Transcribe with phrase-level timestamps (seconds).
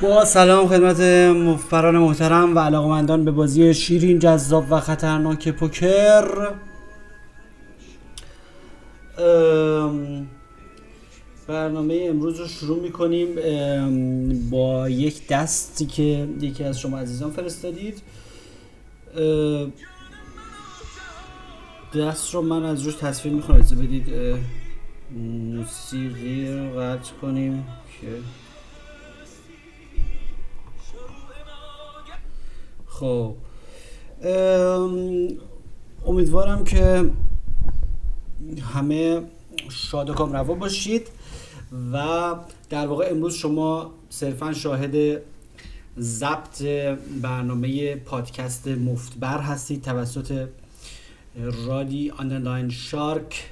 [0.00, 1.00] با سلام خدمت
[1.36, 6.50] مفران محترم و علاقمندان به بازی شیرین جذاب و خطرناک پوکر.
[11.48, 13.28] برنامه امروز رو شروع می‌کنیم
[14.50, 18.02] با یک دستی که یکی از شما عزیزان فرستادید.
[21.94, 24.06] دست رو من از روش تصویر می‌خوام بدید
[25.54, 27.64] موسیقی رو قطع کنیم
[28.00, 28.06] که
[33.00, 33.34] خب.
[36.06, 37.10] امیدوارم که
[38.74, 39.22] همه
[39.70, 41.08] شاد و کامروا باشید
[41.92, 42.34] و
[42.70, 45.22] در واقع امروز شما صرفا شاهد
[45.98, 46.62] ضبط
[47.22, 50.48] برنامه پادکست مفتبر هستید توسط
[51.66, 53.50] رادی آندرلاین شارک.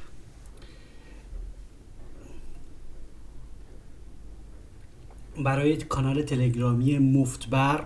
[5.44, 7.84] برای کانال تلگرامی مفتبر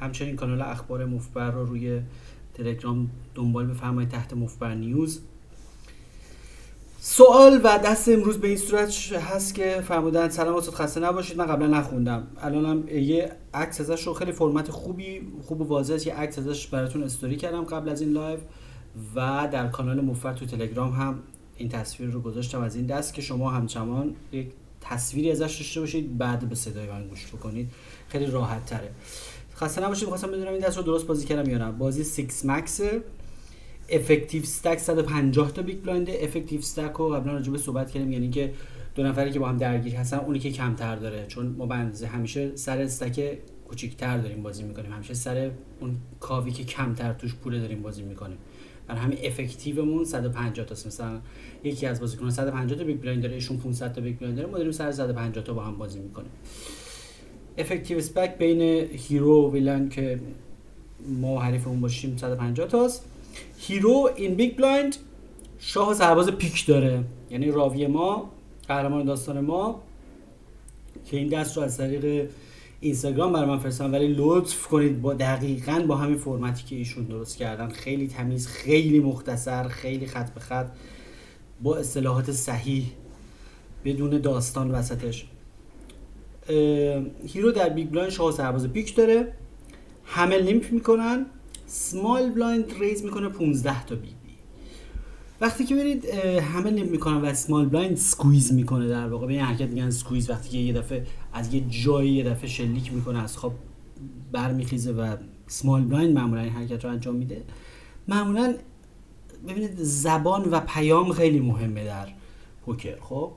[0.00, 2.00] همچنین کانال اخبار مفبر رو روی
[2.54, 5.20] تلگرام دنبال بفرمایید تحت مفبر نیوز.
[7.00, 11.36] سوال و دست امروز به این صورت هست که فرمودن سلام استاد خسته نباشید.
[11.36, 12.26] من قبلا نخوندم.
[12.40, 17.02] الانم یه عکس ازش رو خیلی فرمت خوبی خوب و واضح یه عکس ازش براتون
[17.02, 18.38] استوری کردم قبل از این لایو
[19.14, 21.18] و در کانال مفبر تو تلگرام هم
[21.56, 24.48] این تصویر رو گذاشتم از این دست که شما همچنان یک
[24.80, 26.18] تصویری ازش داشته باشید.
[26.18, 27.70] بعد به صدای من گوش بکنید.
[28.08, 28.90] خیلی راحت تره.
[29.58, 31.72] خسته نباشید می‌خواستم بدونم این دست رو درست بازی کردم یا نه.
[31.72, 32.80] بازی 6 max
[33.88, 38.30] effective stack 150 تا big blind effective stack رو قبلا راجع به صحبت کردیم یعنی
[38.30, 38.52] که
[38.94, 41.26] دو نفری که با هم درگیر هستن اونی که کمتر داره.
[41.26, 44.92] چون ما بنز همیشه سر stack کوچیک‌تر داریم بازی می‌کنیم.
[44.92, 48.38] همیشه سر اون کاوی که کمتر توش پول داریم بازی می‌کنیم.
[48.86, 51.20] برای همین effective مون 150 تا مثلا
[51.64, 54.56] یکی از بازیکنان 150 تا big blind داره ایشون 500 تا big blind داره ما
[54.56, 56.30] داریم سر 150 تا با هم بازی می‌کنیم.
[57.58, 58.60] effective stack بین
[58.92, 60.20] hero و villain که
[61.20, 63.04] ما حریفمون باشیم 150 تاست.
[63.58, 64.96] hero in big blind
[65.58, 67.04] شاه سرباز پیک داره.
[67.30, 68.30] یعنی راوی ما
[68.68, 69.80] قهرمان داستان ما.
[71.04, 72.30] که این دست رو از طریق
[72.80, 77.36] اینستاگرام برای من فرستن ولی لطف کنید با دقیقا با همین فرمتی که ایشون درست
[77.36, 77.68] کردن.
[77.68, 80.66] خیلی تمیز خیلی مختصر خیلی خط به خط
[81.62, 82.84] با اصطلاحات صحیح
[83.84, 85.26] بدون داستان وسطش.
[87.26, 89.32] hero در big blind شاه سرباز پیک داره.
[90.04, 91.26] همه limp می‌کنن.
[91.66, 94.14] small blind raise می‌کنه 15 تا BB.
[95.40, 96.04] وقتی که برید
[96.40, 99.26] همه limp می‌کنن و small blind squeeze می‌کنه در واقع.
[99.26, 100.30] به این حرکت میگن squeeze.
[100.30, 103.54] وقتی که یه دفعه از یه جایی یه دفعه شلیک می‌کنه از خواب
[104.32, 107.42] برمیخیزه و small blind معمولا این حرکت رو انجام میده.
[108.08, 108.54] معمولا
[109.48, 112.08] ببینید زبان و پیام خیلی مهمه در
[112.66, 113.32] پوکر خب؟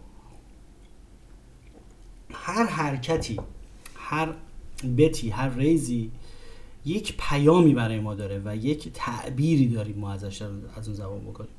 [2.34, 3.40] هر حرکتی
[3.96, 4.34] هر
[4.98, 6.12] bet ی هر raise ی
[6.86, 11.52] یک پیامی برای ما داره و یک تعبیری داریم ما ازش از اون زبان بکنیم.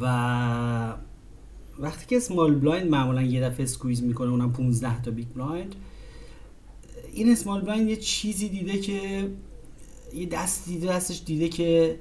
[0.00, 0.96] و
[1.78, 5.74] وقتی که small blind معمولا یه دفعه squeeze می‌کنه اونم 15 تا big blind
[7.12, 9.30] این small blind یه چیزی دیده که
[10.14, 11.98] یه دست دیده دستش دیده که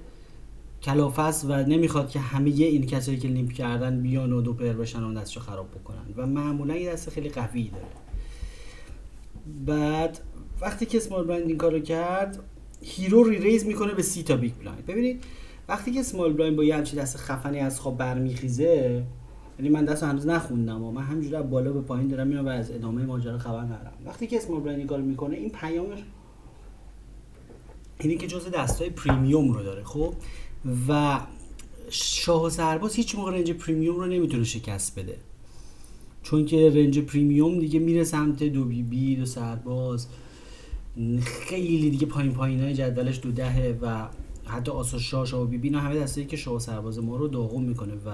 [0.86, 5.04] کلافه است و نمی‌خواد که همه این کسایی که limp کردن بیان و دوپر بشن
[5.04, 6.14] و دستشو خراب بکنن.
[6.18, 7.86] و معمولا یه دست خیلی قوی داره.
[9.66, 10.20] بعد
[10.62, 12.40] وقتی که small blind این کارو کرد
[12.82, 14.86] hero re-raise می‌کنه به سی تا big blind.
[14.86, 15.24] ببینید
[15.68, 19.04] وقتی که small blind با یه همچین دست خفنی از خواب برمیخیزه
[19.60, 22.72] یعنی من دست هنوز نخوندم و من همینجوری بالا به پایین دارم میرم و از
[22.72, 23.94] ادامه ماجرا خبر ندارم.
[24.06, 26.00] وقتی که small blind این کارو می‌کنه این پیامش
[28.00, 29.84] اینی که جزء دستای premium رو داره.
[29.84, 30.14] خب
[30.88, 31.20] و
[31.90, 35.18] شاه سرباز هیچ موقع range premium رو نمی‌تونه شکست بده.
[36.24, 40.08] چون که range premium دیگه میره سمت دو بی بی دو سرباز
[41.22, 44.08] خیلی دیگه پایین پایین های جدولش دو دهه و
[44.46, 47.64] حتی آسو شاه شاه و بی بی همه دستایی که شاه سرباز ما رو داغون
[47.64, 48.12] می‌کنه و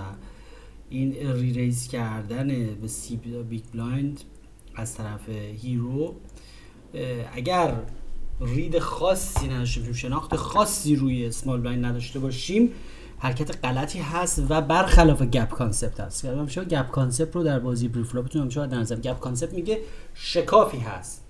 [0.90, 3.16] این re-raise کردن به سی
[3.50, 4.22] big blind
[4.76, 6.16] از طرف hero
[7.34, 7.76] اگر
[8.42, 12.72] read خاصی نداشته باشیم شناخت خاصی روی small blind نداشته باشیم
[13.20, 16.48] حرکت غلطی هست و برخلاف gap concept هست.
[16.48, 19.80] شما gap concept رو در بازی preflop تون همیشه در نظر gap concept میگه
[20.14, 21.24] شکافی هست.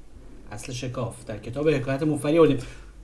[0.52, 1.25] اصل شکاف.
[1.25, 2.58] در کتاب حکایت مفری آوردیم.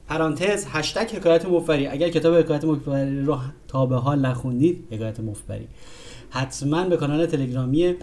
[0.08, 1.88] پرانتز هشتگ حکایت مفری.
[1.88, 5.68] اگر کتاب حکایت مفری رو تا به حال نخوندید حکایت مفری.
[6.30, 7.96] حتما به کانال تلگرامی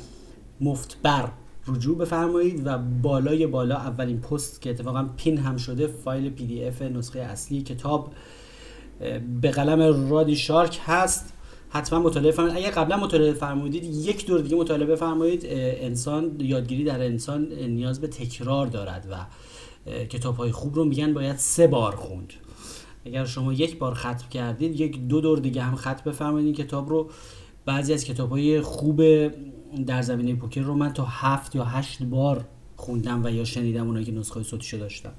[0.60, 1.28] مفتبر.
[1.68, 7.20] رجوع بفرمایید و بالای بالا اولین پست که اتفاقا pin هم شده فایل PDF نسخه
[7.20, 8.12] اصلی کتاب
[9.40, 11.32] به قلم رادی شارک هست.
[11.68, 12.56] حتما مطالعه فرمایید.
[12.56, 15.42] اگر قبلا مطالعه فرمودید یک دور دیگه مطالعه بفرمایید.
[15.46, 19.14] انسان یادگیری در انسان نیاز به تکرار دارد و
[20.04, 22.32] کتاب های خوب رو میگن باید سه بار خوند.
[23.04, 26.88] اگر شما یک بار ختم کردید یک دو دور دیگه هم ختم بفرمایید این کتاب
[26.88, 27.10] رو.
[27.64, 29.00] بعضی از کتاب های خوب
[29.86, 32.44] در زمینه پوکر رو من تا هفت یا هشت بار
[32.76, 35.12] خوندم و یا شنیدم اونایی که نسخه صوتیشو داشتم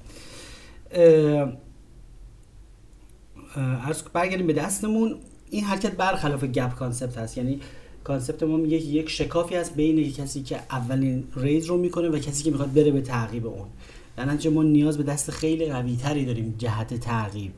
[3.56, 5.16] ارز برگردیم به دستمون.
[5.50, 7.38] این حرکت برخلاف gap concept هست.
[7.38, 7.60] یعنی
[8.04, 12.44] concept ما میگه یک شکافی هست بین کسی که اولین raise رو می‌کنه و کسی
[12.44, 13.68] که می‌خواد بره به تعقیب اون.
[14.16, 17.52] در ما نیاز به دست خیلی قوی تری داریم جهت تعقیب.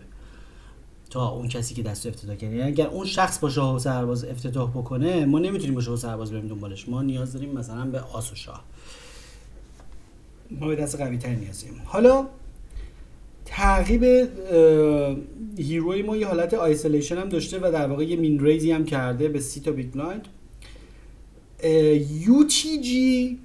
[1.10, 4.25] تا اون کسی که دست افتتاح کرده یعنی اگر اون شخص با شاه و سرباز
[4.25, 6.88] افتتاح بکنه ما نمی‌تونیم با شاه و سرباز بریم دنبالش.
[6.88, 8.64] ما نیاز داریم مثلا به آس و شاه.
[10.50, 11.82] ما به دست قوی تری نیازیم.
[11.84, 12.26] حالا
[13.44, 14.05] تعقیب
[15.58, 18.72] hero ی ما یه حالت isolation هم داشته و در واقع یه min raise ی
[18.72, 20.28] هم کرده به سی تا big blind
[22.82, 23.38] G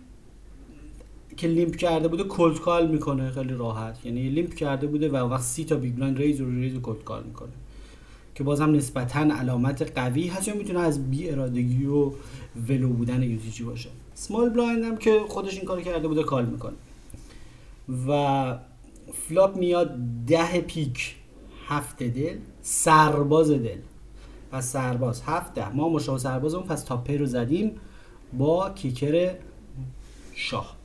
[1.38, 4.06] که limp کرده بوده cold call می‌کنه خیلی راحت.
[4.06, 7.24] یعنی limp کرده بوده و وقت سی تا big blind raise رو raise cold call
[7.24, 7.51] می‌کنه.
[8.35, 12.12] که بازم نسبتا علامت قوی هست یا می‌تونه از بی ارادگی و
[12.69, 13.89] ولو بودن UTG باشه.
[14.13, 16.74] small blind هم که خودش این کار کرده بوده call می‌کنه.
[18.07, 18.57] و
[19.13, 19.95] flop میاد
[20.27, 21.15] ده پیک
[21.68, 23.77] هفت دل سرباز دل.
[24.51, 25.75] پس سرباز هفت ده.
[25.75, 27.71] ما مشاه سرباز اون پس تاپه رو زدیم
[28.38, 29.31] با کیکر
[30.33, 30.75] شاه.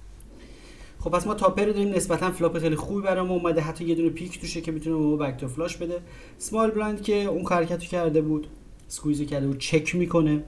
[1.01, 3.61] خب پس ما تاپر داریم نسبتا فلاپ خیلی خوبی برام اومده.
[3.61, 6.01] حتی یه دونه پیک توشه که می‌تونه ما بک تو فلاش بده.
[6.39, 8.47] سمال بلایند که اون حرکتو کرده بود
[8.89, 10.45] سکویزو کرده بود چک می‌کنه.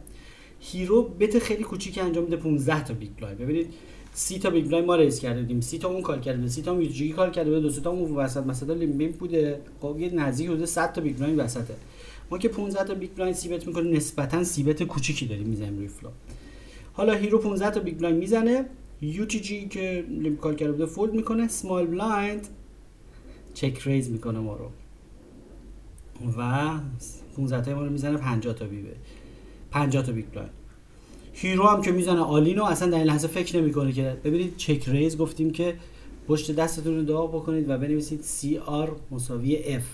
[0.60, 3.66] هیرو بت خیلی کوچیک انجام میده 15 تا بیگ بلایند ببینید
[4.12, 7.12] سی تا بیگ بلایند ما ریز کردیم سی تا اون کار کرده سی تا میوجی
[7.12, 8.46] کار کرده دو تا اون وسط.
[8.46, 9.60] مثلا لیمبیم بوده.
[9.80, 11.74] خب یه نزدیک حدود 100 تا بیگ بلایند وسطه.
[12.30, 16.12] ما که 15 تا big blind، c-bet می‌کنیم نسبتا c-bet کوچیکی داریم می‌زنیم روی flop
[16.92, 18.64] حالا hero 15 تا big blind می‌زنه.
[19.02, 20.04] UTG که
[20.40, 22.48] call کرده بوده fold می‌کنه small blind،
[23.54, 24.70] check-raise می‌کنه ما رو.
[26.38, 26.70] و
[27.36, 28.96] 15 تا ما رو می‌زنه 50 تا BB یه.
[29.70, 30.50] 50 تا big blind،
[31.32, 35.18] hero هم که می‌زنه all-in و اصلا در این لحظه فکر نمی‌کنه که ببینید check-raise
[35.18, 35.76] گفتیم که
[36.28, 39.84] پشت دستتون رو داغ بکنید و بنویسید CR مساوی F.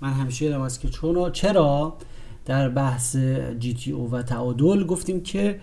[0.00, 0.88] من همیشه یادم است که
[1.32, 1.96] چرا
[2.44, 3.16] در بحث
[3.58, 5.60] GTO و تعادل گفتیم که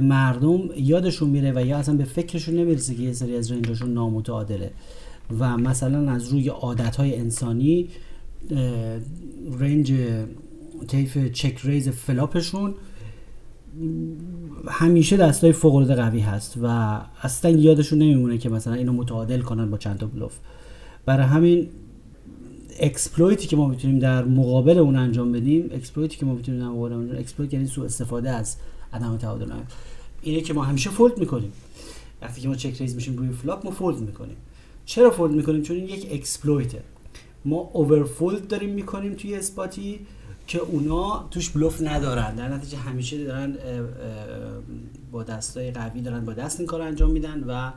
[0.00, 3.94] مردم یادشون میره و یا اصلا به فکرشون نمی‌رسه که یه سری از range اشون
[3.94, 4.70] نامتعادله.
[5.38, 7.88] و مثلا از روی عادتهای انسانی
[9.58, 9.94] range
[10.88, 12.74] طیف check-raise flop شون
[14.68, 16.66] همیشه دستای فوق العاده قوی هست و
[17.22, 20.38] اصلا یادشون نمیمونه که مثلا اینو متعادل کنن با چند تا بلوف.
[21.06, 21.68] برای همین
[22.80, 26.60] exploit ی که ما می‌تونیم در مقابل اون انجام بدیم exploit ی که ما می‌تونیم
[26.60, 28.56] در مقابل اون exploit یعنی سوء استفاده از
[28.92, 29.52] عدم تعادل
[30.22, 31.52] اینه که ما همیشه fold می‌کنیم.
[32.22, 34.36] وقتی که ما check-raise میشیم روی flop ما fold می‌کنیم.
[34.86, 36.82] چرا fold می‌کنیم؟ چون این یک exploit ه
[37.44, 40.06] ما overfold داریم می‌کنیم توی spot ی
[40.46, 42.34] که اونا توش بلوف ندارن.
[42.34, 43.56] در نتیجه همیشه دارن
[45.12, 47.72] با دستای قوی دارن با دست این کار انجام میدن و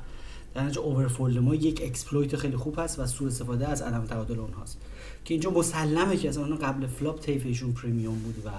[0.54, 4.40] در نتیجه overfold ما یک exploit خیلی خوب هست و سوء استفاده از عدم تعادل
[4.40, 4.78] اونهاست.
[5.26, 8.50] که اینجا مسلمه که از اون قبل flop طیفشون premium بود و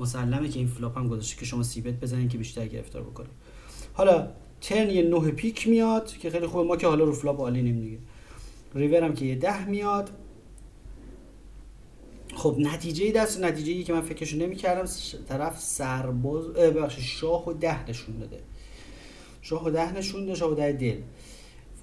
[0.00, 3.30] مسلمه که این flop هم گذاشته که شما c-bet بزنین که بیشتر گرفتار بکنید
[3.92, 4.28] حالا
[4.60, 6.64] turn یه نه پیک میاد که خیلی خوبه.
[6.64, 7.98] ما که حالا رو flop عالی دیگه.
[8.74, 10.10] ریور هم که یه ده میاد.
[12.34, 14.88] خب نتیجه دست نتیجه ای که من فکرشو نمی‌کردم
[15.28, 18.40] طرف سرباز بخش شاه و ده نشون داده.
[19.42, 20.96] شاه و ده نشون داده شاه و ده دل.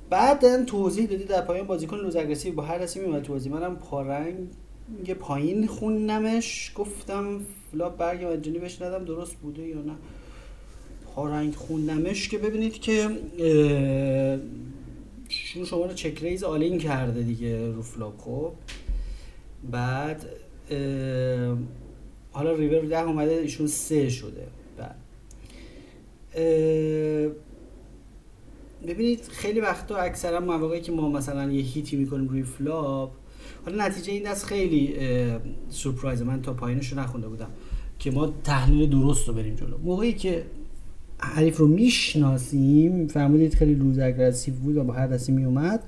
[0.09, 3.53] بعد توضیح دادی در پایان بازیکن loose aggressive با هر دستی میومد توضیح.
[3.53, 4.47] منم پا رنگ
[5.19, 6.71] پایین خوندمش.
[6.75, 9.95] گفتم flop برگ مجانی بهش ندم درست بوده یا نه؟
[11.15, 18.51] پا رنگ خوندمش که ببینید ایشون شما رو check-raise all-in کرده دیگه رو flop خب؟
[19.71, 20.25] بعد
[22.31, 24.47] حالا ریور ده اومده ایشون سه شده.
[24.77, 24.95] بعد
[28.87, 33.11] ببینید خیلی وقتا اکثرا مواقعی که ما مثلا یه hit ی می‌کنیم روی flop
[33.65, 34.95] حالا نتیجه این دست خیلی
[35.69, 37.49] سورپرایز من تا پایینش رو نخونده بودم
[37.99, 39.77] که ما تحلیل درست رو بریم جلو.
[39.77, 40.45] موقعی که
[41.17, 45.83] حریف رو می‌شناسیم فرمودید خیلی loose aggressive بود و با هر دستی میومد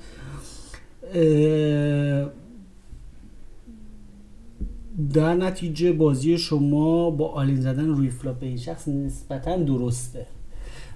[5.13, 10.25] در نتیجه بازی شما با all-in زدن روی flop به این شخص نسبتا درسته.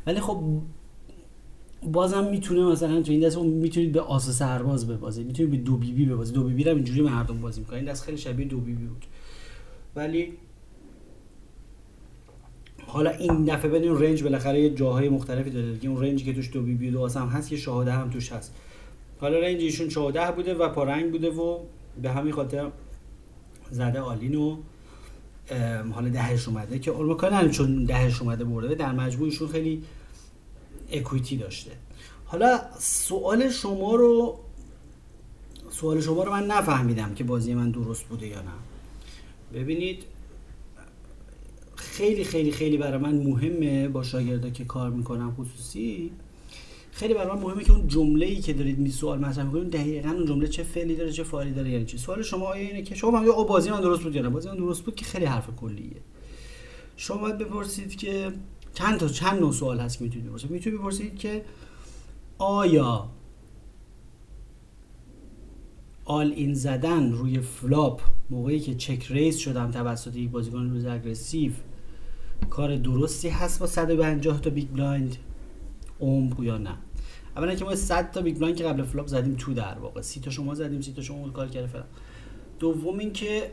[0.07, 0.43] ولی خب
[1.83, 5.91] بازم می‌تونه مثلا تو این دست می‌تونید به آس سرباز ببازید می‌تونید به دو بی
[5.91, 6.35] بی ببازید.
[6.35, 7.77] دو بی بی رو اینجوری مردم بازی می‌کنن.
[7.77, 9.05] این دست خیلی شبیه دو بی بی بود.
[9.95, 10.33] ولی
[12.87, 15.89] حالا این دفعه within range بالاخره یه جاهای مختلفی داره دیگه.
[15.89, 18.09] اون range ی که توش دو بی بی دو هم هست که شاه ده هم
[18.09, 18.53] توش هست.
[19.19, 21.59] حالا رنج ایشون شاهده بوده و پارنگ بوده و
[22.01, 22.67] به همین خاطر
[23.71, 24.57] زده آلینو
[25.91, 28.75] حالا دهش اومده که اولمکان چون دهش اومده برده.
[28.75, 29.83] در مجموعشون خیلی
[30.91, 31.71] اکویتی داشته.
[32.25, 34.39] حالا سوال شما رو
[35.69, 38.51] سوال شما رو من نفهمیدم که بازی من درست بوده یا نه.
[39.53, 40.03] ببینید
[41.75, 46.11] خیلی خیلی خیلی برای من مهمه با شاگردا که کار می‌کنم خصوصی.
[46.91, 50.09] خیلی برای من مهمه که اون جمله ای که دارید می سوال مطرح می‌کنید دقیقا
[50.09, 53.11] اون جمله چه فعلی داره چه فعالی داره یعنی چی؟ سوال شما اینه که شما
[53.11, 55.97] فهمیدید بازی من درست بود یا نه؟ بازی من درست بود که خیلی حرف کلیه.
[56.97, 58.31] شما باید بپرسید که
[58.73, 61.45] چند تا چند نوع سوال هست که می‌تونید بپرسید؟ می‌تونید بپرسید که
[62.37, 63.09] آیا
[66.05, 71.51] all-in زدن روی flop موقعی که check-raise شدم توسط یک بازیکن loose aggressive
[72.49, 75.17] کار درستی هست با 150 تا big blind
[75.99, 76.73] عمق یا نه؟
[77.35, 80.01] اولا که ما 100 تا big blind که قبل flop زدیم تو در واقع.
[80.01, 81.85] 30 تا شما زدیم 30 تا شما call کرده فلان.
[82.59, 83.51] دوم اینکه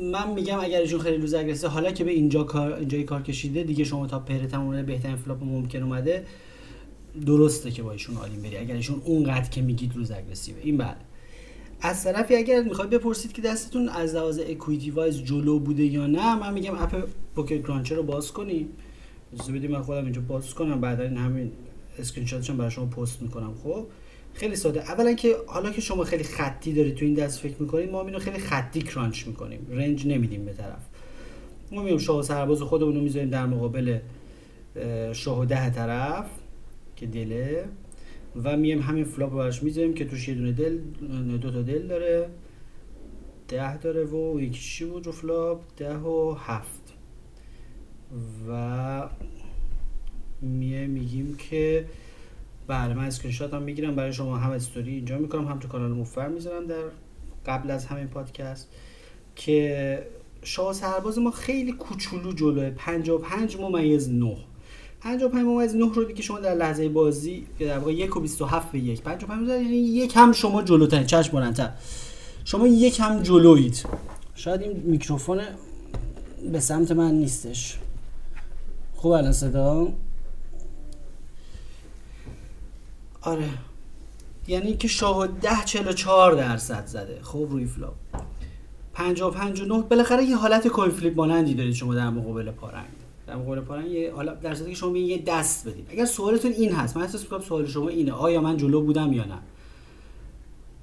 [0.00, 3.62] من میگم اگر ایشون خیلی loose aggressive حالا که به اینجا کار اینجای کار کشیده
[3.62, 6.26] دیگه شما تا پر تمام بهترین flop ممکن اومده
[7.26, 10.96] درسته که با ایشون all-in بری اگر ایشون اونقدر که میگید loose aggressive این بله.
[11.80, 16.34] از طرفی اگر می‌خواید بپرسید که دستتون از لحاظ equity wise جلو بوده یا نه
[16.34, 18.68] من میگم app Poker Cruncher رو باز کنیم
[19.34, 21.52] اجازه بدید من خودم اینجا باز کنم بعدا این همین
[21.98, 23.86] اسکرین شاتش برای شما پست می‌کنم خب؟
[24.34, 24.80] خیلی ساده.
[24.80, 28.18] اولا که حالا که شما خیلی خطی دارید تو این دست فکر می‌کنید ما اینو
[28.18, 29.66] خیلی خطی crunch می‌کنیم.
[29.70, 30.82] range نمیدیم به طرف.
[31.72, 33.98] ما میگم شاه سرباز خودمون رو می‌ذاریم در مقابل
[35.12, 36.26] شاه ده طرف
[36.96, 37.64] که دله.
[38.44, 40.78] و میم همین flop براش می‌ذاریم که توش یه دونه دل
[41.38, 42.28] دو تا دل داره.
[43.48, 46.82] ده داره و یکی چی بود رو فلاپ ده و هفت.
[48.48, 49.08] و
[50.42, 51.84] میه میگیم که
[52.66, 55.48] بله من اسکرین شات هم می‌گیرم برای شما هم استوری اینجا می‌کنم.
[55.48, 56.84] هم تو کانال مفر می‌ذارم در
[57.46, 58.68] قبل از همین پادکست
[59.36, 60.06] که
[60.42, 62.70] شاه سرباز ما خیلی کوچولو جلوه.
[62.70, 64.36] 55 ممیز 9
[65.00, 68.78] 55 ممیز 9 رو دیگه شما در لحظه بازی در واقع 1 و 27 به
[68.78, 71.06] 1 55 یعنی یک هم شما جلوترین.
[71.06, 71.70] چشم بلندتر.
[72.44, 73.86] شما یک هم جلویید.
[74.34, 75.40] شاید این میکروفون
[76.52, 77.78] به سمت من نیستش.
[78.94, 79.92] خوب الان صدا؟
[83.22, 83.48] آره.
[84.46, 87.18] یعنی که شاه 10 44 درصد زده.
[87.22, 87.94] خب روی flop
[88.94, 92.84] 50 59 بالاخره یه حالت coin flip مانندی دارید شما در مقابل پا رنگ.
[93.26, 96.96] در مقابل پارن یه حالا در که شما یه دست بدید اگر سوالتون این هست
[96.96, 98.12] من احساس می‌کنم سوال شما اینه.
[98.12, 99.38] آیا من جلو بودم یا نه؟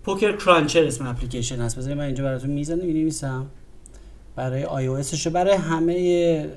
[0.03, 1.77] PokerCruncher اسم اپلیکیشن هست.
[1.77, 2.85] بذارید من اینجا براتون می‌زنم.
[2.85, 3.45] می‌نویسم.
[4.35, 4.97] برای آی او
[5.33, 6.49] برای همه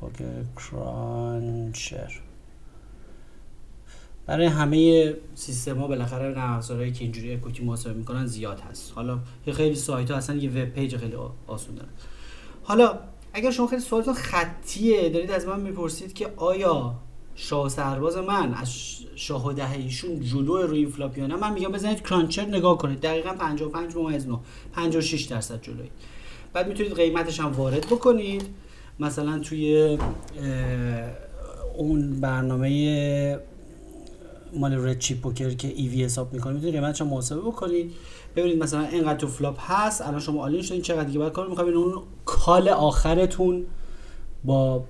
[0.00, 2.20] PokerCruncher.
[4.26, 8.92] برای همه سیستما بالاخره نرم افزارهایی که اینجوری equity محاسبه می‌کنن زیاد هست.
[8.94, 9.18] حالا
[9.52, 11.16] خیلی سایت ها اصلا یه web page خیلی
[11.46, 11.88] آسون دارن.
[12.62, 12.98] حالا
[13.32, 16.94] اگر شما خیلی سوالتون خطیه دارید از من می‌پرسید که آیا
[17.34, 18.70] شاه سرباز من از
[19.14, 23.00] شاه ده ایشون جلو روی این flop یا نه من میگم بزنید Cruncher نگاه کنید.
[23.00, 24.38] دقیقا 55 ممیز 9
[24.72, 25.90] 56 درصد جلوی
[26.52, 28.42] بعد می‌تونید قیمتش هم وارد بکنید.
[29.00, 29.98] مثلا توی
[31.76, 33.38] اون برنامه
[34.56, 37.92] مال Red Chip Poker که EV حساب می‌کنید می‌تونید قیمتش محاسبه بکنید
[38.36, 41.74] ببینید مثلا اینقدر تو flop هست الان شما all-in شدین چقدر دیگه باید call می‌خواید
[41.74, 43.66] اون call آخرتون
[44.44, 44.84] با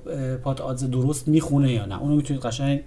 [0.45, 2.83] pot odds درست می‌خونه یا نه؟ اونو می‌تونید قشنگ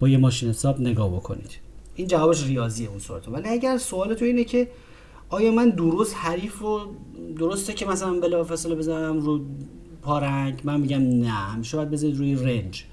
[0.00, 1.50] با یه ماشین حساب نگاه بکنید.
[1.94, 4.68] این جوابش ریاضیه اون سوالتون ولی اگر سوال تو اینه که
[5.28, 6.80] آیا من درست حریف رو
[7.38, 9.40] درسته که مثلا بلا فاصله بزنم رو
[10.02, 11.28] پارنگ من میگم نه.
[11.28, 12.84] همیشه باید بذارید روی range.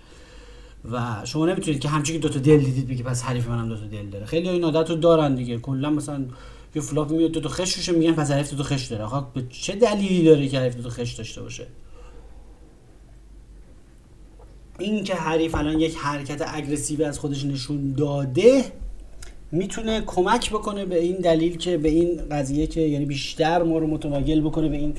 [0.92, 3.86] و شما نمی‌تونید که همچین دو تا دل دیدید بگی پس حریف منم دو تا
[3.86, 4.26] دل داره.
[4.26, 5.58] خیلی این عادت رو دارن دیگه.
[5.58, 6.26] کلا مثلا
[6.76, 9.04] یه flop میاد دو تا خشت میگن پس حریف دو تا خشت داره.
[9.04, 11.68] آخه به چه دلیلی داره که حریف دو تا خشت داشته باشه؟
[14.80, 18.72] این که حریف الان یک حرکت اگریسیو از خودش نشون داده
[19.52, 23.88] می‌تونه کمک بکنه به این دلیل که به این قضیه که یعنی بیشتر ما رو
[23.88, 24.94] متواگل بکنه به این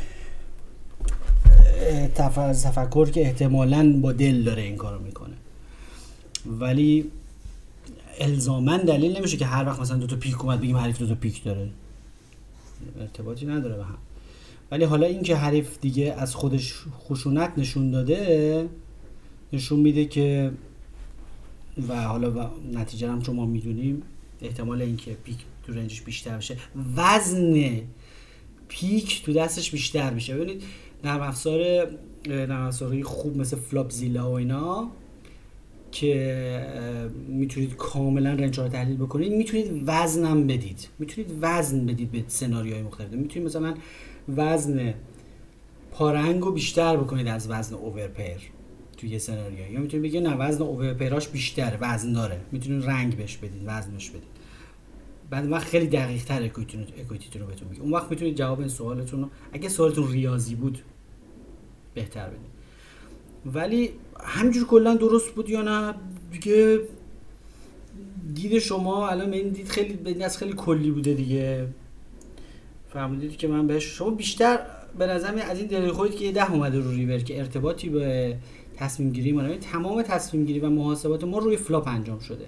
[2.14, 5.34] تفکر که احتمالا با دل داره این کارو می‌کنه.
[6.46, 7.04] ولی
[8.20, 11.14] الزامن دلیل نمیشه که هر وقت مثلا دو تا پیک اومد بگیم حریف دو تا
[11.14, 11.70] پیک داره.
[13.00, 13.98] ارتباطی نداره به هم.
[14.70, 18.68] ولی حالا اینکه حریف دیگه از خودش خشونت نشون داده
[19.52, 20.50] نشون میده که
[21.88, 24.02] و حالا و نتیجه هم چون ما می‌دونیم
[24.42, 26.56] احتمال اینکه پیک تو رنجش بیشتر بشه
[26.96, 27.80] وزن
[28.68, 30.34] پیک تو دستش بیشتر میشه.
[30.36, 30.62] ببینید
[31.04, 31.88] نرم افزار
[32.28, 34.90] نرم خوب مثل فلاپزیلا و اینا
[35.92, 36.66] که
[37.28, 39.32] می‌تونید کاملا رنج رو تحلیل بکنید.
[39.32, 40.88] می‌تونید وزنم بدید.
[40.98, 43.12] می‌تونید وزن بدید به سناریوهای مختلف.
[43.12, 43.74] می‌تونید مثلا
[44.36, 44.94] وزن
[45.92, 48.38] پارنگ رو بیشتر بکنید از وزن اوورپر
[48.96, 51.78] توی یه سناریو یا می‌تونید بگید نه وزن اوورپراش بیشتره.
[51.80, 52.40] وزن داره.
[52.52, 54.37] می‌تونید رنگ بهش بدید وزن بهش بدید.
[55.30, 59.22] بعد وقت خیلی دقیق تر اکویتیتون رو بهتون میگه اون وقت می‌تونید جواب این سوالتون
[59.22, 60.78] رو اگه سوالتون ریاضی بود
[61.94, 62.58] بهتر بدید.
[63.46, 65.94] ولی همجور کلا درست بود یا نه؟
[66.32, 66.80] دیگه
[68.34, 71.68] دید شما الان این دید خیلی به از خیلی کلی بوده دیگه.
[72.92, 74.60] فهمیدید که من بهش شما بیشتر
[74.98, 78.36] به نظر از این دلیل خودت که یه ده اومده رو ریور که ارتباطی به
[78.76, 82.46] تصمیم گیری ما تمام تصمیم گیری و محاسبات ما روی flop انجام شده.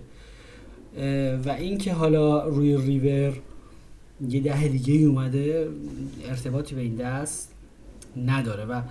[1.45, 3.37] و اینکه حالا روی ریور
[4.29, 5.69] یه ده دیگه اومده
[6.25, 7.55] ارتباطی به این دست
[8.17, 8.83] نداره و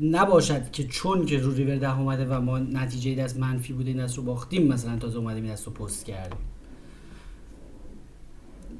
[0.00, 4.04] نباشد که چون که رو ریور ده اومده و ما نتیجه دست منفی بوده این
[4.04, 6.38] دست رو باختیم مثلا تازه اومدیم این دست رو پست کردیم.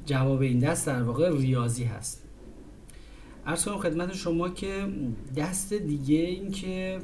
[0.05, 2.23] جواب این دست در واقع ریاضی هست.
[3.45, 4.87] عرض کنم خدمت شما که
[5.35, 6.99] دست دیگه این که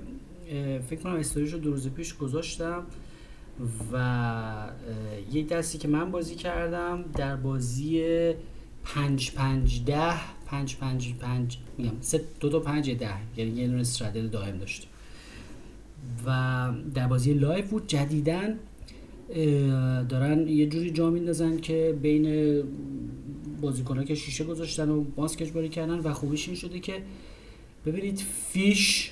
[0.89, 2.83] فکر کنم استوریش رو دو روز پیش گذاشتم.
[3.93, 4.69] و
[5.31, 8.03] یک دستی که من بازی کردم در بازی
[8.83, 10.13] پنج پنج ده
[10.45, 14.87] پنج پنج پنج میگم سه دو تا پنج ده یعنی یه دونه straddle دائم داشته
[16.25, 18.59] و در بازی live بود جدیدا
[20.09, 22.57] دارن یه جوری جا میندازن که بین
[23.61, 27.01] بازیکنها که شیشه گذاشتن و ماسکش باری کردن و خوبیش این شده که
[27.85, 28.17] ببینید
[28.49, 29.11] فیش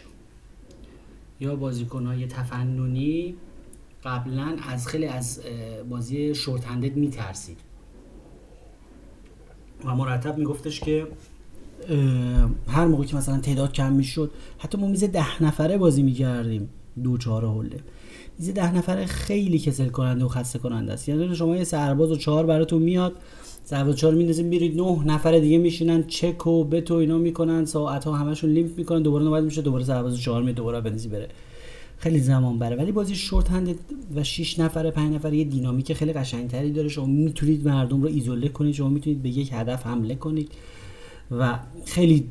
[1.39, 3.35] یا بازیکنهای تفننی
[4.03, 5.41] قبلا از خیلی از
[5.89, 7.57] بازی شورت هندد میترسید.
[9.85, 11.07] و مرتب میگفتش که
[12.67, 16.69] هر موقع که مثلا تعداد کم می‌شد حتی ما میز ده نفره بازی می‌کردیم
[17.03, 17.79] دو چهار هوله
[18.39, 21.10] میز ده نفره خیلی کسل کننده و خسته کننده است.
[21.10, 23.15] یعنی شما یه سرباز و چهار براتون میاد
[23.63, 28.13] سرباز چهار میندازیم میرید نه نفر دیگه میشینن چک و بتو اینا می‌کنن ساعت ها
[28.13, 31.29] همشون لیمف می‌کنن دوباره نوبت میشه دوباره سرباز چهار می دوباره بنزی بره.
[31.97, 32.75] خیلی زمان بره.
[32.75, 33.75] ولی بازی شورت هند
[34.15, 36.89] و 6 نفره 5 نفره یه دینامیک خیلی قشنگتری داره.
[36.89, 38.73] شما می‌تونید مردم رو ایزوله کنید.
[38.73, 40.51] شما می‌تونید به یک هدف حمله کنید.
[41.31, 42.27] و خیلی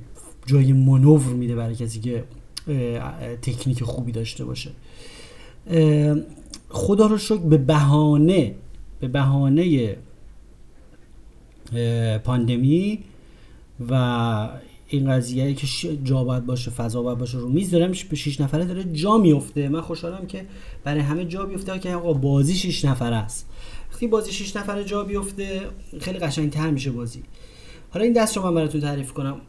[0.47, 2.25] جای منور میده برای کسی که
[3.43, 4.71] تکنیک خوبی داشته باشه.
[6.69, 8.55] خدا رو شکر به بهانه
[9.01, 9.97] به بهانه
[12.25, 12.99] پاندمی
[13.91, 14.49] و
[14.89, 15.67] این قضیه که
[16.05, 19.69] جا باید باشه فضا باید باشه رو میز دارم به 6 نفره داره جا میفته.
[19.69, 20.47] من خوشحالم که
[20.85, 21.79] برای همه جا بیفته.
[21.79, 23.49] که آقا بازی 6 نفره است.
[23.93, 25.61] وقتی بازی 6 نفره جا بیفته
[26.01, 27.23] خیلی قشنگتر میشه بازی.
[27.91, 29.41] حالا این دست رو من براتون تعریف کنم.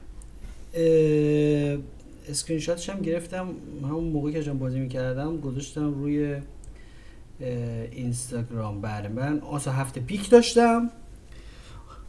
[2.29, 3.47] اسکرین شاتش هم گرفتم.
[3.83, 6.35] همون موقعی که جان بازی می‌کردم گذاشتم روی
[7.91, 8.81] اینستاگرام.
[8.81, 10.89] بله من آسا هفته پیک داشتم.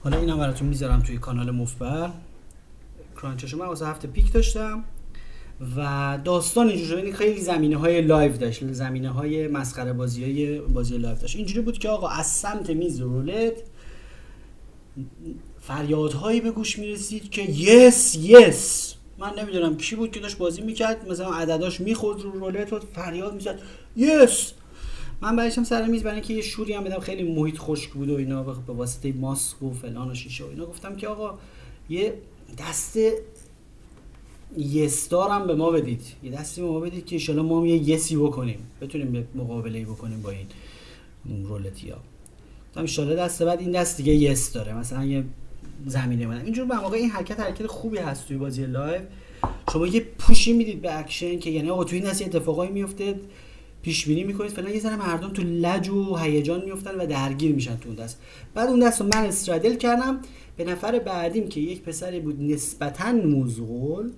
[0.05, 2.11] حالا اینم براتون می‌ذارم توی کانال مفبر.
[3.23, 4.85] کرانچش من واسه هفته پیک داشتم
[5.77, 10.99] و داستان اینجوری یعنی خیلی زمینه های لایو داشت زمینه های مسخره بازی های بازی
[10.99, 11.37] لایو داشت.
[11.37, 13.53] اینجوری بود که آقا از سمت میز رولت
[15.61, 18.95] فریادهایی به گوش می‌رسید که یس یس.
[19.19, 21.11] من نمی‌دونم کی بود که داشت بازی می‌کرد.
[21.11, 23.61] مثلا عدداش می‌خورد رو رولت و فریاد می‌زد.
[23.97, 24.53] یس!
[25.21, 27.01] من برایشم سر میز برای اینکه یه شوری هم بدم.
[27.01, 30.67] خیلی محیط خشک بود و اینا به واسطه ماسک و فلان و شیشه و اینا.
[30.67, 31.39] گفتم که آقا
[31.89, 32.15] یه
[32.59, 32.99] دست
[34.57, 36.03] یستار هم به ما بدید.
[36.23, 38.59] یه دستی به ما بدید که ایشالا ما هم یه یسی بکنیم.
[38.81, 41.99] بتونیم به مقابله بکنیم با این رولتی ها
[42.77, 44.75] ایشالا دست بعد این دست دیگه یس داره.
[44.79, 45.25] مثلا یه
[45.87, 49.03] زمینه من اینجور به واقع این حرکت حرکت خوبی هست توی بازی live.
[49.73, 53.21] شما یه push ی می‌دید به اکشن که یعنی آقا توی این دست اتفاقایی میفته
[53.83, 57.77] پیش بینی می‌کنید فعلا یه ذره مردم تو لج و هیجان میفتن و درگیر میشن
[57.77, 58.19] تو اون دست.
[58.55, 60.21] بعد اون دست رو من straddle کردم.
[60.59, 64.11] به نفر بعدیم که یک پسری بود نسبتا معقول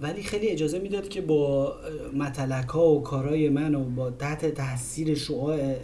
[0.00, 1.74] ولی خیلی اجازه می‌داد که با
[2.14, 5.74] متلک ها و کارای من و با تحت تاثیر شعاع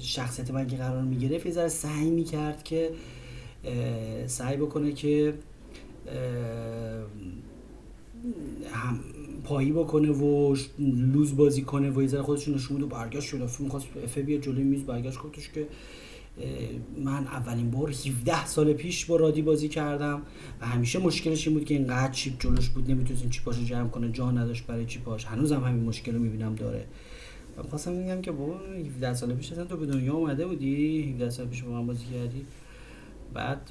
[0.00, 2.90] شخصیت من که قرار می‌گرفت یه ذره سعی می‌کرد که
[4.26, 5.34] سعی بکنه که
[8.72, 9.00] هم
[9.44, 13.46] پایی بکنه و لوز بازی کنه و یه ذره خودشون نشون و برگشت شد.
[13.46, 15.66] فیلم خواست اف بیا جلوی میز برگشت گفتش که
[17.04, 20.22] من اولین بار 17 سال پیش با رادی بازی کردم
[20.60, 24.30] و همیشه مشکلش این بود که اینقدر چیپ جلوش بود نمی‌تونست چیپاشو جمع کنه جا
[24.30, 25.24] نداشت برای چیپاش.
[25.24, 26.84] هنوزم همین مشکل رو می‌بینم داره.
[27.58, 31.30] و خواستم میگم که بابا 17 سال پیش اصلا تو به دنیا اومده بودی؟ 17
[31.30, 32.46] سال پیش با من بازی کردی؟
[33.34, 33.70] بعد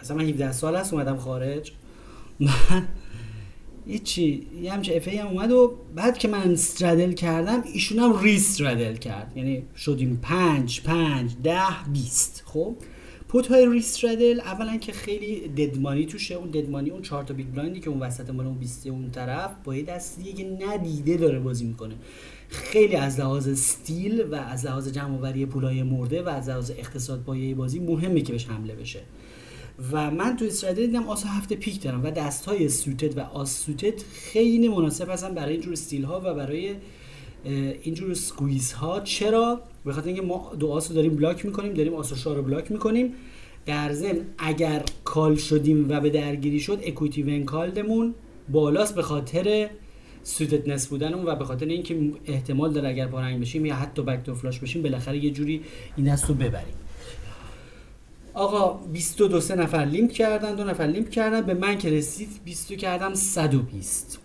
[0.00, 1.72] مثلا من 17 سال هست اومدم خارج.
[2.40, 2.88] من
[3.90, 4.46] هیچی.
[4.62, 9.32] یه همچه افی هم اومد و بعد که من straddle کردم ایشون هم restraddle کرد.
[9.36, 12.42] یعنی شدیم پنج پنج ده بیست.
[12.46, 12.76] خب؟
[13.28, 16.34] pot های restraddle اولا که خیلی dead money توشه.
[16.34, 18.86] اون dead money اون چهار تا big blind ی که اون وسط مال اون 20
[18.86, 21.94] اون طرف با یه دستیه که ندیده داره بازی می‌کنه.
[22.48, 27.22] خیلی از لحاظ steal و از لحاظ جمع آوری پولای مرده و از لحاظ اقتصاد
[27.22, 29.00] پایه بازی مهمه که بهش حمله بشه.
[29.92, 33.64] و من تو straddle دیدم آس هفت پیک دارم و دست های suited و آس
[33.64, 36.74] suited خیلی مناسب هستن برای اینجور steal ها و برای
[37.82, 42.12] اینجور squeeze ها چرا؟ به خاطر اینکه ما دو آس داریم بلاک می‌کنیم داریم آس
[42.12, 43.14] و شاه رو بلاک می‌کنیم.
[43.66, 48.14] در ضمن اگر call شدیم و به درگیری شد equity when called مون
[48.48, 49.70] بالاست به خاطر
[50.22, 54.58] suitedness بودن و به خاطر اینکه احتمال داره اگر پارنگ بشیم یا حتی backdoor flush
[54.58, 55.60] بشیم بالاخره یه جوری
[55.96, 56.74] این دست رو ببریم.
[58.40, 61.40] آقا 22 سه نفر limp کردن دو نفر limp کردن.
[61.40, 64.18] به من که رسید 20 کردم 120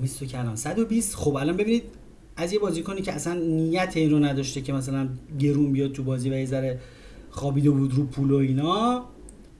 [0.00, 1.82] 20 کردم 120 خب الان ببینید
[2.36, 6.30] از یه بازیکنی که اصلا نیت این رو نداشته که مثلا گرون بیاد تو بازی
[6.30, 6.80] و یه ذره
[7.30, 9.04] خوابیده بود رو پول و اینا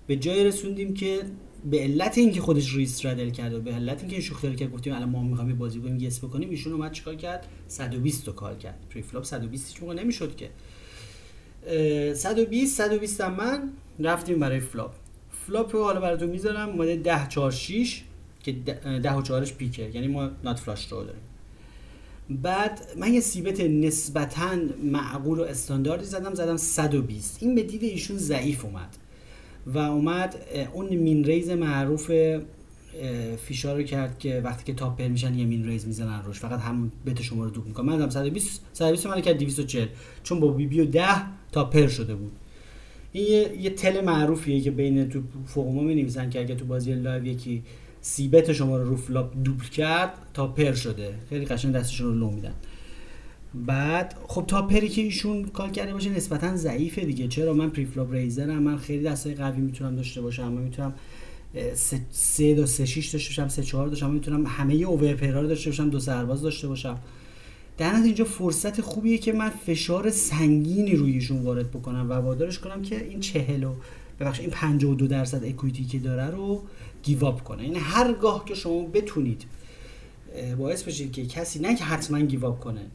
[0.07, 1.23] به جای رسوندیم که
[1.71, 5.23] به علت اینکه خودش restraddle کرده و به علت اینکه شوخی کرد گفتیم الان ما
[5.23, 6.51] می‌خوایم یه بازی کنیم یس بکنیم.
[6.51, 8.79] ایشون اومد چیکار کرد؟ 120 تا call کرد.
[8.91, 10.51] preflop 120 هیچ موقع نمی‌شد که.
[12.15, 13.71] 120 120 هم من
[14.01, 14.93] رفتیم برای flop.
[15.47, 18.03] flop رو حالا براتون می‌ذارم اومده 10 4 6
[18.43, 21.21] که 10 و 4ش پیکه یعنی ما nut flush رو داریم.
[22.31, 28.17] بعد من یه c-bet نسبتا معقول و استانداردی زدم زدم 120 این به دید ایشون
[28.17, 28.97] ضعیف اومد
[29.67, 30.37] و اومد
[30.73, 32.11] اون min raise معروف
[33.47, 36.41] fish ا رو کرد که وقتی که two pair میشن یه min raise می‌زنن روش.
[36.41, 39.89] فقط هم bet شما رو double می‌کنن من دادم 120 120 من کرد 240
[40.23, 41.07] چون با بی بی و 10
[41.53, 42.33] two pair شده بود.
[43.13, 46.65] این یه, یه tell معروفیه که بین تو فوق ما می نویسن که اگه تو
[46.65, 47.63] بازی live یکی
[48.01, 51.15] c-bet شما رو رو flop double کرد two pair شده.
[51.29, 52.55] خیلی قشنگ دستشون رو لو میدن.
[53.55, 57.29] بعد خب two pair ی که ایشون کار کرده باشه نسبتا ضعیفه دیگه.
[57.29, 58.63] چرا؟ من preflop raiser م.
[58.63, 60.53] من خیلی دستای قوی می‌تونم داشته باشم.
[60.53, 60.95] من می‌تونم
[62.11, 64.11] سه, دو سه شیش داشته باشم سه چهار داشتم.
[64.11, 66.99] می‌تونم همه اوور رو داشته باشم دو سرباز داشته باشم.
[67.79, 73.05] در اینجا فرصت خوبیه که من فشار سنگینی رویشون وارد بکنم و وادارش کنم که
[73.05, 73.75] این چهلو
[74.21, 76.63] ببخش این 52 درصد اکویتی که داره رو
[77.03, 77.65] گیواب کنه.
[77.65, 79.45] یعنی هرگاه که شما بتونید
[80.59, 82.87] باعث بشید که کسی نه که حتما گیواب کنه.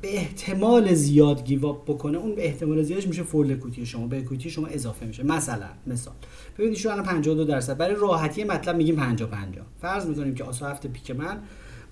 [0.00, 4.50] به احتمال زیاد گیواب بکنه اون به احتمال زیادش میشه فول اکویتی شما به اکویتی
[4.50, 5.22] شما اضافه میشه.
[5.22, 6.14] مثلا مثال.
[6.58, 7.76] ببینید شما الان 52 درصد.
[7.76, 11.38] برای راحتی مطلب میگیم 50 50 فرض می‌کنیم که آسو هفته پیک من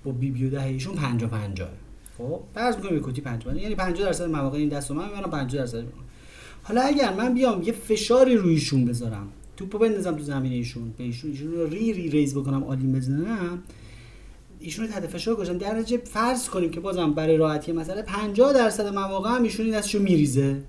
[0.03, 1.69] با بی بی و ده ایشون 50 50
[2.17, 5.83] خب فرض می‌کنیم اکویتی 50 یعنی 50 درصد مواقع این دست من می‌برم 50 درصد
[6.63, 11.31] حالا اگر من بیام یه فشاری رویشون بذارم توپو بندازم تو زمین ایشون به ایشون
[11.31, 13.63] ایشون رو ری ری ریز بکنم عالی بزنم
[14.59, 18.53] ایشون رو تحت فشار گذاشتم در نتیجه فرض کنیم که بازم برای راحتی مسئله 50
[18.53, 20.61] درصد مواقع هم ایشون این دستشو میریزه.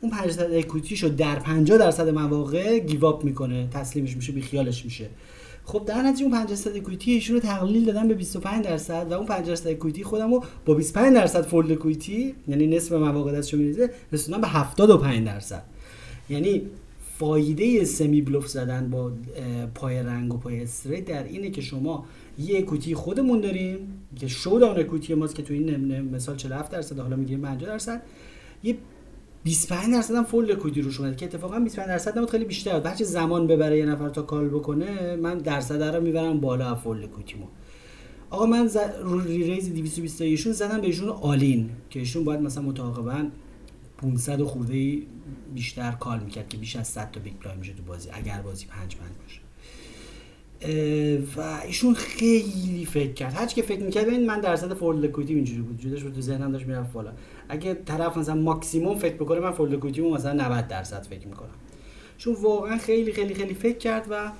[0.00, 3.68] اون 5 درصد equity شو در 50 درصد مواقع give up می‌کنه.
[3.72, 5.08] تسلیمش میشه بی خیالش میشه.
[5.64, 9.12] خب در نتیجه اون 5 درصد equity ایشون رو تقلیل دادم به 25 درصد و
[9.12, 13.56] اون 5 درصد equity خودم رو با 25 درصد fold equity یعنی نصف مواقع دستشو
[13.56, 15.62] میریزه رسوندم به 75 درصد.
[16.30, 16.62] یعنی
[17.18, 19.12] فایده semi bluff زدن با
[19.74, 22.04] پای رنگ و پای straight در اینه که شما
[22.38, 23.78] یه equity خودمون داریم
[24.16, 28.02] که showdown equity ماست که تو این مثال 47 درصد حالا میگیم 50 درصد
[28.62, 28.78] یه
[29.44, 32.80] 25 درصد هم fold equity روش اومده که اتفاقا 25 درصد نمود خیلی بیشتر.
[32.80, 37.36] هرچی زمان ببره یه نفر تا call بکنه من درصد رو می‌برم بالا fold equity
[37.36, 37.46] مو
[38.30, 38.76] آقا من ز...
[39.02, 43.24] رو raise 220 ایشون زدم بهشون all-in که ایشون باید مثلا متعاقبا
[43.98, 44.98] 500 خورده
[45.54, 48.66] بیشتر call می‌کرد که بیش از 100 تا big blind میشه تو بازی اگر بازی
[48.66, 49.40] 5 5 باشه.
[51.36, 53.34] و ایشون خیلی فکر کرد.
[53.34, 55.78] هرچی که فکر می‌کرد ببین من درصد fold equity اینجوری بود.
[55.78, 57.12] جدش بود تو ذهنم داشت می‌رفت بالا.
[57.48, 61.48] اگه طرف مثلا ماکسیموم فکر بکنه من fold equity مثلا 90 درصد فکر می‌کنم.
[62.18, 64.30] چون واقعا خیلی خیلی خیلی فکر کرد و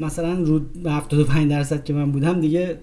[0.00, 2.78] مثلا رو 75 درصد که من بودم دیگه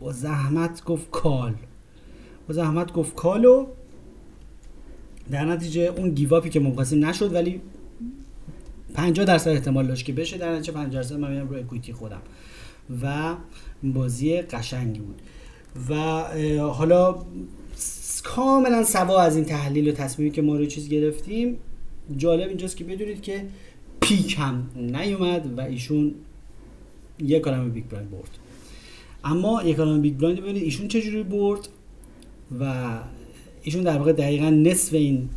[0.00, 1.54] با زحمت گفت call
[2.48, 3.66] با زحمت گفت call و
[5.30, 7.60] در نتیجه اون give up ی که مقاسم نشد ولی
[8.96, 12.22] 50 درصد احتمال داشت که بشه در نتیجه 50 درصد من میام رو equity خودم.
[13.02, 13.34] و
[13.82, 15.22] بازی قشنگی بود.
[15.90, 15.94] و
[16.60, 17.24] حالا
[18.24, 21.56] کاملا سوا از این تحلیل و تصمیمی که ما رو چیز گرفتیم
[22.16, 23.44] جالب اینجاست که بدونید که
[24.00, 26.14] پیک هم نیومد و ایشون
[27.18, 28.30] یک کلمه big blind برد.
[29.24, 31.68] اما یک کلمه big blind ببینید ایشون چجوری برد
[32.60, 32.98] و
[33.62, 35.28] ایشون در واقع دقیقا نصف این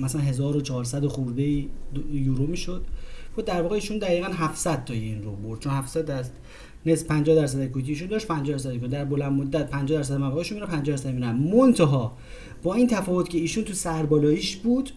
[0.00, 1.64] مثلا 1400 خورده
[2.12, 2.84] یورو می‌شد.
[3.38, 6.30] و در واقع ایشون دقیقا 700 تا این رو برد چون 700 از
[6.86, 10.96] نصف 50 درصد اکویتیشون داشت 50 درصد در بلند مدت 50 درصد مبلغشون میره 50
[10.96, 12.16] درصد میرن منتها
[12.62, 14.90] با این تفاوت که ایشون تو سربالاییش بود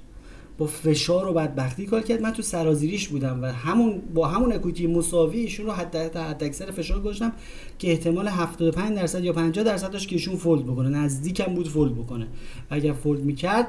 [0.57, 2.21] با فشار و بدبختی کار کرد.
[2.21, 6.71] من تو سرازیریش بودم و همون با همون اکویتی مساوی ایشون رو حد حد اکثر
[6.71, 7.33] فشار گذاشتم
[7.79, 10.89] که احتمال 75 درصد یا 50 درصد داشت که ایشون فولد بکنه.
[10.89, 12.25] نزدیکم بود فولد بکنه.
[12.71, 13.67] و اگر fold می‌کرد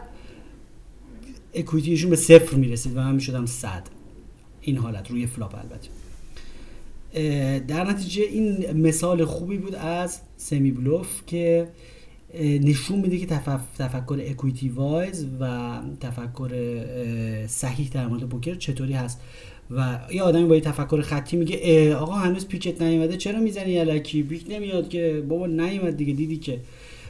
[1.55, 3.83] equity شون به صفر می‌رسید و من می‌شدم 100
[4.61, 5.89] این حالت روی flop البته.
[7.61, 11.69] در نتیجه این مثال خوبی بود از semi bluff که
[12.41, 13.27] نشون میده که
[13.79, 16.51] تفکر equity wise و تفکر
[17.47, 19.21] صحیح در مورد پوکر چطوری هست.
[19.71, 24.47] و یه آدمی با تفکر خطی میگه آقا هنوز پیکت نیومده چرا می‌زنی الکی پیک
[24.49, 25.25] نمیاد که.
[25.29, 26.61] بابا نیومد دیگه دیدی که.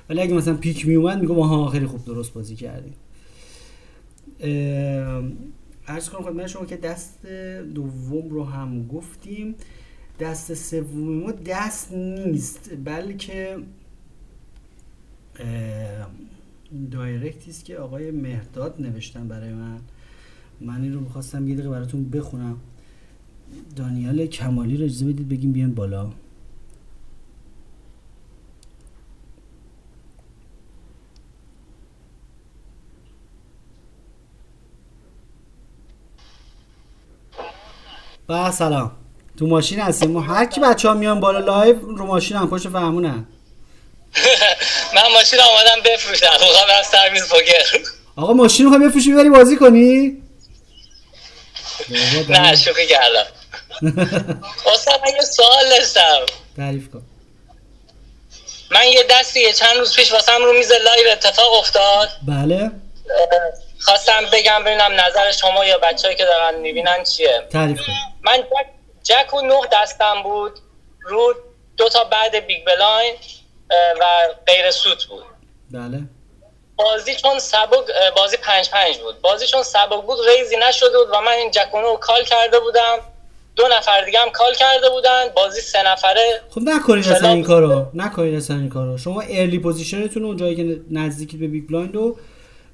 [0.09, 2.91] ولی اگه مثلا پیک میومد میگه ها خیلی خوب درست بازی کردی.
[5.89, 7.27] عرض کنم خدمت شما که دست
[7.75, 9.55] دوم رو هم گفتیم.
[10.21, 13.57] دست سوم ما دست نیست بلکه
[16.91, 19.79] دایرکتی است که آقای مهداد نوشتن برای من.
[20.61, 22.57] من این رو می‌خواستم یه دقیقه براتون بخونم.
[23.77, 26.13] دانیال کمالی رو اجازه بدید بگیم بیان بالا.
[38.31, 38.91] با سلام.
[39.39, 40.17] تو ماشین هستیم.
[40.17, 42.51] هر کی بچه ها میان بالا live رو ماشین هم.
[42.51, 43.27] پشت فرمونن.
[44.95, 46.27] من ماشین آمادم بفروشم.
[46.33, 47.91] می‌خوام برم سرویس پوکر.
[48.17, 50.23] آقا ماشین رو بفروشی بری بازی کنی؟
[52.31, 53.27] نه شوخی کردم.
[54.75, 56.27] استاد من یه سوال داشتم.
[56.57, 57.03] تعریف کن.
[58.71, 62.09] من یه دستی چند روز پیش واسم رو میز live اتفاق افتاد.
[62.29, 62.71] بله.
[63.81, 67.47] خواستم بگم ببینم نظر شما یا بچه‌ای که دارن می‌بینن چیه.
[67.51, 67.81] تعریف
[68.23, 68.67] من jack,
[69.03, 70.53] jack و نه دستم بود.
[71.03, 71.35] رو
[71.77, 73.15] دو تا بعد big blind
[74.01, 74.05] و
[74.47, 75.25] غیر suit بود.
[75.71, 76.01] بله.
[76.77, 77.79] بازی چون سبک
[78.17, 79.21] بازی پنج پنج بود.
[79.21, 82.06] بازی چون سبک بود raise ی نشده بود و من این jack و نه رو
[82.06, 82.99] call کرده بودم.
[83.57, 85.29] دو نفر دیگه هم call کرده بودن.
[85.29, 86.43] بازی سه نفره.
[86.51, 87.87] خب نکنید اصلا این کارو.
[87.95, 88.99] نکنید اصلا این کارو.
[88.99, 92.19] شما early position تون اونجایی که نزدیکی به big blind رو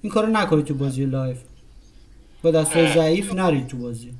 [0.06, 1.36] این کارو نکنید تو بازی live.
[2.42, 4.12] با دستای ضعیف نرید تو بازی.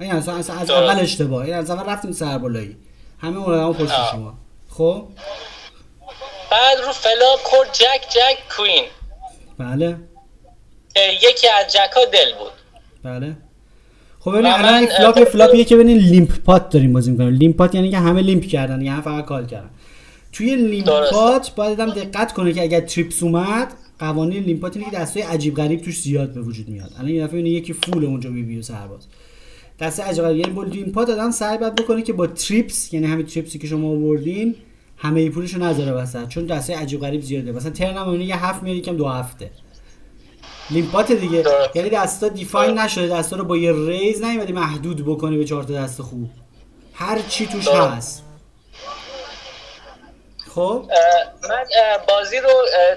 [0.00, 1.44] این اصلا, اصلا از اول اشتباه.
[1.44, 2.76] این از اول رفتیم سربالایی
[3.18, 4.34] همه اون پشت شما.
[4.68, 5.04] خب؟
[6.50, 8.84] بعد رو flop خورد jack jack queen.
[9.58, 9.96] بله.
[10.96, 12.52] یکی از jack ها دل بود.
[13.02, 13.36] بله.
[14.20, 17.30] خب ببین الان flop flop یه که ببین limp pot داریم بازی می‌کنیم.
[17.30, 19.70] limp pot یعنی که همه limp کردن یعنی فقط call کردن.
[20.32, 24.90] توی limp pot باید آدم دقت کنه که اگر trips اومد قوانین limp pot اینه
[24.90, 26.92] که دستای عجیب غریب توش زیاد به وجود میاد.
[26.98, 29.06] الان یه دفعه یکی full اونجا می‌بینه سرباز.
[29.80, 30.38] دسته عجیب غریب.
[30.38, 33.58] یعنی با limp pot آدم سعی باید بکنه که با trips یعنی همین trips ی
[33.58, 34.54] که شما آوردین
[34.96, 36.28] همه پولشو نذاره وسط.
[36.28, 37.52] چون دسته عجیب غریب زیاده.
[37.52, 39.50] مثلا turn م یه هفت میاد یکم دو هفته.
[40.70, 41.44] limp pot دیگه.
[41.74, 43.08] یعنی دستا define نشده.
[43.08, 46.30] دستا رو با یه raise نیومدی محدود بکنی به چهار تا دست خوب.
[46.92, 48.24] هر چی توش هست.
[50.54, 50.84] خب؟
[51.48, 51.64] من
[52.08, 52.50] بازی رو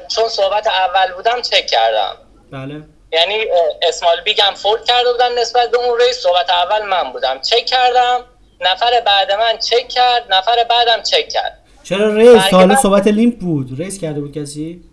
[0.07, 2.15] چون صحبت اول بودم چک کردم.
[2.51, 2.81] بله.
[3.11, 3.45] یعنی
[3.81, 7.41] small big م fold کرده بودن نسبت به اون raise صحبت اول من بودم.
[7.41, 8.25] چک کردم.
[8.61, 10.25] نفر بعد من چک کرد.
[10.29, 11.59] نفر بعدم چک کرد.
[11.83, 13.79] چرا raise حالا صحبت limp بود.
[13.79, 14.83] raise کرده بود کسی؟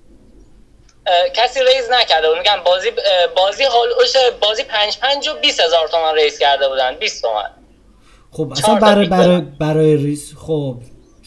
[1.35, 2.39] کسی raise نکرده بود.
[2.39, 2.91] میگم بازی
[3.37, 6.95] بازی هولوش بازی 5 5 و 20 هزار تومان raise کرده بودن.
[6.95, 7.51] 20 تومن
[8.33, 10.77] خب اصلا برای برای برای raise خب.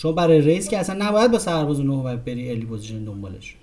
[0.04, 3.56] شما برای raise که اصلا نباید با سرباز نه باید بری early position دنبالش.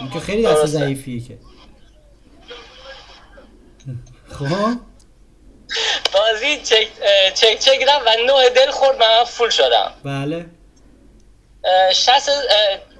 [0.00, 1.38] این که خیلی دست ضعیفیه که.
[4.28, 4.76] خب؟
[6.12, 6.88] بازی check
[7.34, 9.92] check check و نه دل خورد من full شدم.
[10.04, 10.46] بله.
[11.92, 12.30] 60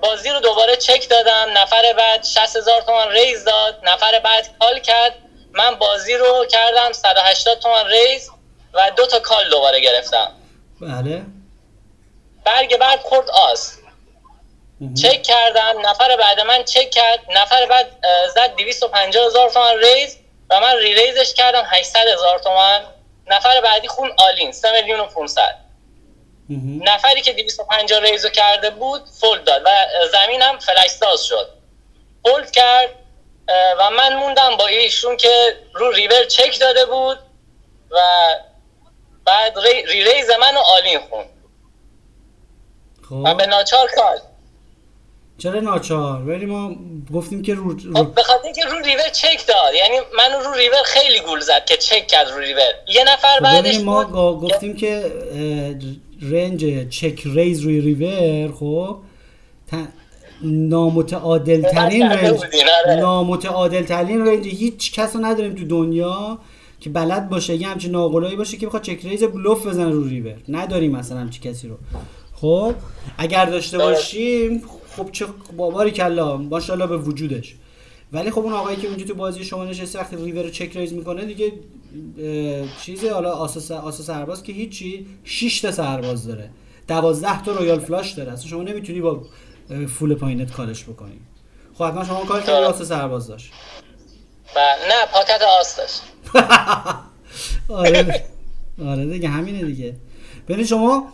[0.03, 1.47] بازی رو دوباره چک دادم.
[1.55, 3.81] نفر بعد 60 هزار تومان raise داد.
[3.85, 5.15] نفر بعد call کرد.
[5.53, 8.31] من بازی رو کردم 180 تومان raise
[8.75, 10.33] و دو تا call دوباره گرفتم.
[10.81, 11.23] بله.
[12.45, 13.77] برگ بعد خورد آس
[15.03, 17.87] چک کردم نفر بعد من چک کرد نفر بعد
[18.35, 20.17] زد 250 هزار تومان raise
[20.51, 22.81] و من re-raise ش کردم 800 هزار تومان.
[23.27, 25.55] نفر بعدی خون all-in 3 میلیون و 500
[26.81, 29.69] نفری که 250 raise و کرده بود fold داد و
[30.13, 31.49] زمینم flush ساز شد.
[32.23, 32.89] fold کرد
[33.79, 37.19] و من موندم با ایشون که رو river check داده بود
[37.91, 37.99] و
[39.25, 41.25] بعد re, re-raise من و all-in خون.
[43.11, 43.23] خب.
[43.27, 43.89] و به ناچار
[45.39, 46.75] چرا ناچار؟ ولی ما
[47.15, 47.95] گفتیم که رو, رو...
[47.95, 49.75] خب، به خاطر اینکه رو river check داد.
[49.75, 52.73] یعنی من رو ریور خیلی گول زد که چک کرد رو river.
[52.89, 55.13] یه نفر خب بعدش ما گفتیم که
[56.23, 58.97] range check-raise روی river خب.
[60.43, 62.41] نامتعادل ترین range
[62.87, 62.97] آره.
[62.97, 66.39] نامتعادل ترین range هیچ کس رو نداریم تو دنیا
[66.81, 70.37] که بلد باشه یه همچین ناقلایی باشه که بخواد check-raise بلوف بزنه رو ریور.
[70.49, 71.77] نداریم مثلا همچی کسی رو.
[72.41, 72.75] خب
[73.19, 74.63] اگر داشته باشیم
[74.97, 76.37] خب چه بابا باریکلا.
[76.37, 77.55] ماشاءالله به وجودش.
[78.13, 81.25] ولی خب اون آقایی که اونجا تو بازی شما نشسته وقتی river رو check-raise می‌کنه
[81.25, 81.53] دیگه
[82.83, 85.07] چیزی حالا آس آس آس آس سرباز که هیچی.
[85.25, 86.51] 6 تا سرباز داره.
[86.89, 88.33] 12 تا royal flush داره.
[88.33, 89.23] اصلا شما نمی‌تونی با
[89.99, 91.21] full پایینت call ش بکنی.
[91.75, 93.53] خب حتما شما call کردی آس آس سرباز داشت.
[94.89, 96.03] نه pocket آس داشت.
[97.69, 98.25] آره.
[98.87, 99.97] آره دیگه همینه دیگه.
[100.51, 101.13] ببینید شما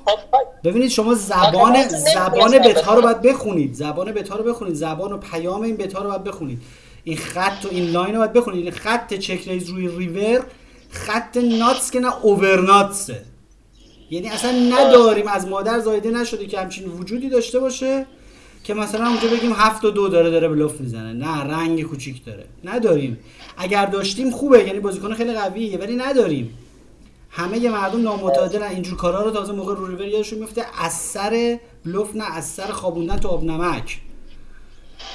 [0.65, 3.75] ببینید شما زبان زبان bet ا رو باید بخونید.
[3.75, 4.75] زبان bet ا رو بخونید.
[4.75, 6.63] زبان و پیام این bet ا رو باید بخونید.
[7.05, 8.63] این خط و این line رو باید بخونید.
[8.63, 10.45] این خط check-raise روی river
[10.91, 13.23] خط ناتس که نه اوور ناتسه.
[14.11, 15.29] یعنی اصلا نداریم.
[15.29, 18.07] از مادر زایده نشده که همچین وجودی داشته باشه
[18.65, 21.13] که مثلا اونجا بگیم هفت و دو داره داره بلوف می‌زنه.
[21.13, 22.45] نه رنگ کوچیک داره.
[22.65, 23.19] نداریم.
[23.57, 24.67] اگر داشتیم خوبه.
[24.67, 26.59] یعنی بازیکن خیلی قویه ولی نداریم.
[27.37, 30.65] همه مردم نامتعادلن اینجور کارا رو تازه موقع رو ریور یادشون میفته.
[30.83, 34.01] از سر بلوف نه از سر خوابوندن تو آب نمک.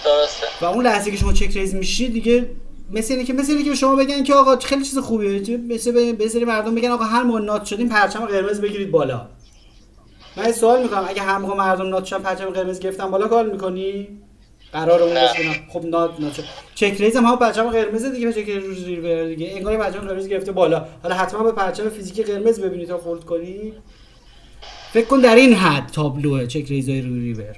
[0.06, 0.48] درسته.
[0.62, 2.50] و اون لحظه که شما چک ریز میشی دیگه
[2.92, 5.58] مثل اینه که مثل اینه که به شما بگن که آقا خیلی چیز خوبیه.
[5.58, 9.28] مثل یه سری مردم بگن آقا هر موقع nut شدیم پرچم قرمز بگیرید بالا.
[10.38, 11.06] من سوال می‌کنم.
[11.08, 14.08] اگه هر موقع مردم nut شدن پرچم قرمز گرفتن بالا call می‌کنی؟
[14.74, 16.44] قرار اون بسونم خب nut nut
[16.76, 19.52] check-raise هم پرچم قرمز دیگه check-raise river دیگه.
[19.56, 20.86] انگار پرچم قرمز گرفته بالا.
[21.04, 23.74] حالا حتما یه پرچم فیزیکی قرمز ببینید تا fold کنی.
[24.94, 27.56] فکر کن در این حد تابلوه check-raise ای روی river.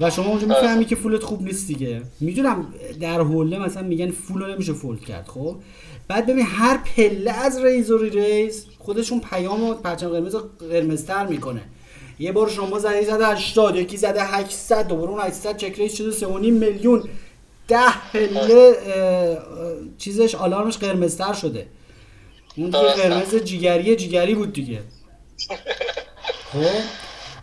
[0.00, 2.02] و شما اونجا می‌فهمی که full ت خوب نیست دیگه.
[2.20, 5.56] می‌دونم در حوله مثلا میگن full رو نمیشه fold کرد خب؟
[6.08, 10.36] بعد ببین هر پله از raise و re-raise خودشون پیام و پرچم قرمز
[10.70, 11.62] قرمزتر می‌کنه.
[12.20, 16.26] یه بار شما زدی زده 80 یکی زده 800 دوباره اون 800 check-raise شده 3.5
[16.26, 17.08] میلیون.
[17.68, 17.78] 10
[18.12, 18.76] پله
[19.98, 21.66] چیزش آلارمش قرمزتر شده.
[22.56, 24.78] اون دیگه قرمز جیگری جیگری بود دیگه.
[26.52, 26.58] خب؟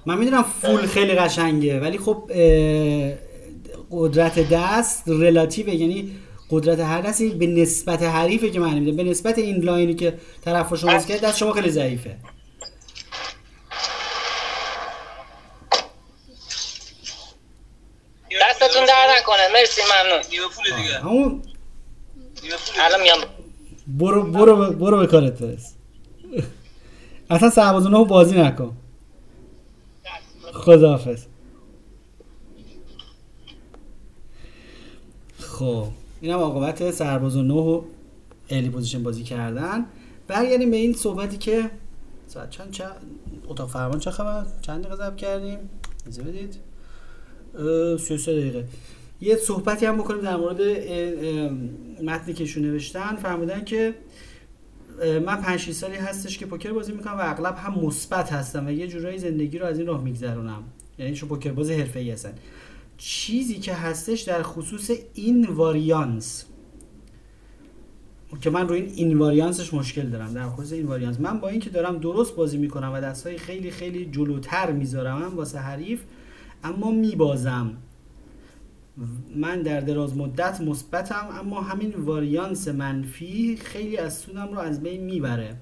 [0.06, 2.32] من می‌دونم فول خیلی قشنگه ولی خب
[3.92, 6.12] قدرت دست رلاتیوه یعنی
[6.50, 9.04] قدرت هر دستی به نسبت حریفه که معنی میده.
[9.04, 10.14] به نسبت این لاینی که
[10.46, 12.16] طرف شما کرد دست شما خیلی ضعیفه.
[18.62, 19.54] دستتون در نکنه.
[19.54, 20.24] مرسی ممنون.
[20.32, 21.00] نیمه پول دیگه.
[21.00, 21.42] همون
[22.80, 23.18] الان میام.
[23.88, 25.74] برو برو برو به کارت برس
[27.30, 28.78] اصلا سربازونه بازی نکن.
[30.54, 31.26] خداحافظ.
[35.40, 35.88] خب
[36.22, 37.82] این هم عاقبت سرباز و نه و
[38.50, 39.86] الی پوزیشن بازی کردن.
[40.28, 41.72] برگردیم به این صحبتی که
[42.28, 42.92] ساعت چند چند
[43.48, 45.70] اتاق فرمان چه خبر؟ چند دقیقه ضبط کردیم؟
[46.06, 46.67] ایزه بدید.
[48.00, 48.66] 33 دقیقه.
[49.22, 50.62] یه صحبتی هم بکنیم در مورد
[52.04, 53.16] متنی که ایشون نوشتن.
[53.16, 53.94] فرمودن که
[55.26, 58.88] من 5 سالی هستش که پوکر بازی می‌کنم و اغلب هم مثبت هستم و یه
[58.88, 60.64] جورایی زندگی رو از این راه میگذرونم.
[61.00, 62.34] یعنی شو پوکر باز حرفه‌ای هستن.
[62.98, 66.46] چیزی که هستش در خصوص این واریانس
[68.42, 70.34] که من روی این این واریانسش مشکل دارم.
[70.34, 74.06] در خصوص این واریانس من با اینکه دارم درست بازی می‌کنم و دستای خیلی خیلی
[74.06, 76.00] جلوتر می‌ذارم واسه حریف
[76.64, 77.78] اما میبازم.
[79.36, 85.04] من در دراز مدت مثبتم اما همین واریانس منفی خیلی از سودم رو از بین
[85.04, 85.56] می‌بره.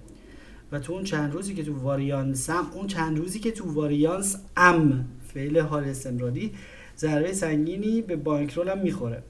[0.71, 5.05] و تو اون چند روزی که تو واریانسم اون چند روزی که تو واریانس ام
[5.33, 6.51] فعل حال استمراری
[6.97, 9.23] ضربه سنگینی به بانکرولم می‌خوره.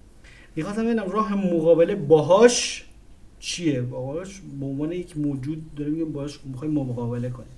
[0.56, 2.86] می‌خواستم ببینم راه مقابله باهاش
[3.40, 7.50] چیه؟ باهاش به عنوان یک موجود داره میگم باهاش می‌خوایم مقابله کنیم.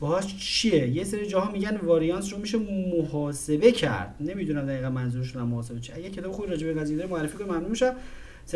[0.00, 2.58] باهاش چیه؟ یه سری جاها میگن واریانس رو میشه
[2.94, 4.14] محاسبه کرد.
[4.20, 7.94] نمی‌دونم دقیقا منظورشون محاسبه چیه اگه کتاب خوبی راجع به قضیه معرفی کنم ممنون میشم.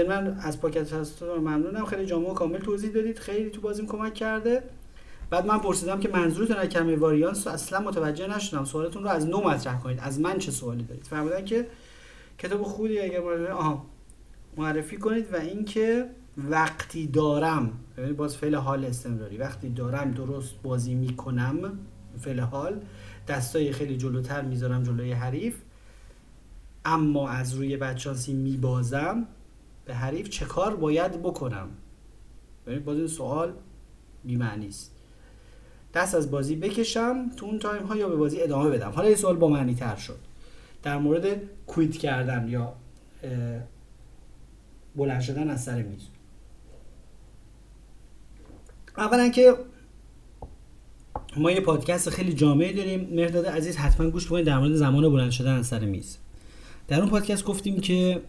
[0.09, 1.85] من از پاکت هستم ممنونم.
[1.85, 3.19] خیلی جامع و کامل توضیح دادید.
[3.19, 4.63] خیلی تو بازیم کمک کرده.
[5.31, 8.65] بعد من پرسیدم که منظورتون از کلمه واریانس اصلا متوجه نشدم.
[8.65, 9.99] سوالتون رو از نو مطرح کنید.
[10.03, 11.67] از من چه سوالی دارید؟ فرمودن که
[12.39, 13.21] کتاب خوبی اگر
[13.51, 13.87] آها.
[14.57, 19.37] معرفی کنید و اینکه وقتی دارم یعنی باز فعل حال استمراری.
[19.37, 21.79] وقتی دارم درست بازی می‌کنم
[22.19, 22.81] فعل حال
[23.29, 25.57] دستای خیلی جلوتر می‌ذارم جلوی حریف.
[26.85, 29.27] اما از روی بدشانسی میبازم
[29.85, 31.69] به حریف چه کار باید بکنم؟
[32.67, 33.53] یعنی باز این سوال
[34.25, 34.91] بیمعنی است.
[35.95, 38.91] دست از بازی بکشم تو اون تایم ها یا به بازی ادامه بدم.
[38.91, 40.19] حالا یه سوال با معنی تر شد.
[40.83, 41.27] در مورد
[41.67, 42.73] کویت کردن یا
[44.97, 46.09] بلند شدن از سر میز.
[48.97, 49.55] اولا که
[51.37, 53.09] ما یه پادکست خیلی جامعه داریم.
[53.13, 56.17] مرداد عزیز حتما گوش بکنید در مورد زمان بلند شدن سر میز.
[56.89, 58.23] در اون پادکست گفتیم که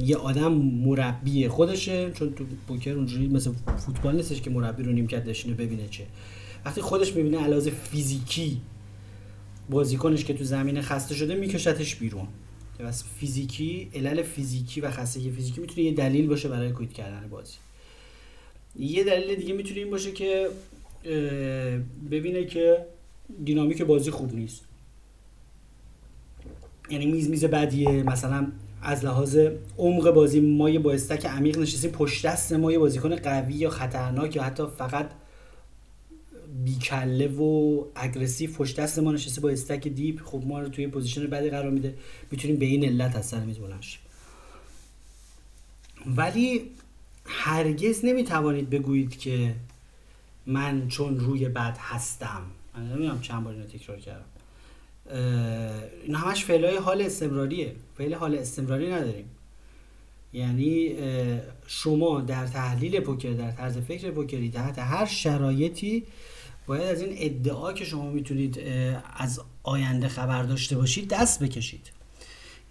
[0.00, 3.52] یه آدم مربی خودشه چون تو پوکر اونجوری مثل
[3.86, 6.06] فوتبال نیستش که مربی رو نیمکت نشینه ببینه چه.
[6.64, 8.60] وقتی خودش می‌بینه علاوه فیزیکی
[9.70, 12.28] بازیکنش که تو زمین خسته شده میکشتش بیرون.
[12.80, 17.56] بس فیزیکی علل فیزیکی و خستگی فیزیکی می‌تونه یه دلیل باشه برای کویت کردن بازی.
[18.78, 20.48] یه دلیل دیگه می‌تونه این باشه که
[22.10, 22.86] ببینه که
[23.44, 24.64] دینامیک بازی خوب نیست.
[26.90, 28.46] یعنی میز میز بدیه مثلا
[28.82, 29.38] از لحاظ
[29.78, 33.70] عمق بازی ما یه با stack عمیق نشستیم پشت دست ما یه بازیکن قوی یا
[33.70, 35.10] خطرناک یا حتی فقط
[36.64, 41.26] بی‌کله و aggressive پشت دست ما نشسته با stack deep خب ما رو توی position
[41.26, 41.94] بدی قرار میده.
[42.30, 43.82] می‌تونیم به این علت از سر میز بلند
[46.06, 46.70] ولی
[47.26, 49.54] هرگز نمی‌توانید بگویید که
[50.46, 52.42] من چون روی بد هستم.
[52.76, 54.24] من نمی‌دونم چند بار اینو تکرار کردم.
[56.04, 57.72] این همش فعلای حال استمراریه.
[57.98, 59.30] فعل حال استمراری نداریم.
[60.32, 60.94] یعنی
[61.66, 66.04] شما در تحلیل پوکر در طرز فکر پوکری تحت هر شرایطی
[66.66, 68.60] باید از این ادعا که شما می‌تونید
[69.16, 71.90] از آینده خبر داشته باشید دست بکشید.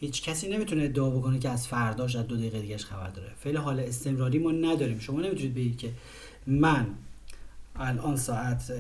[0.04, 3.32] هیچ کسی نمی‌تونه ادعا بکنه که از فرداش از دو دقیقه دیگهش خبر داره.
[3.40, 5.00] فعل حال استمراری ما نداریم.
[5.00, 5.92] شما نمی‌تونید بگید که
[6.48, 6.88] من
[7.76, 8.72] الان ساعت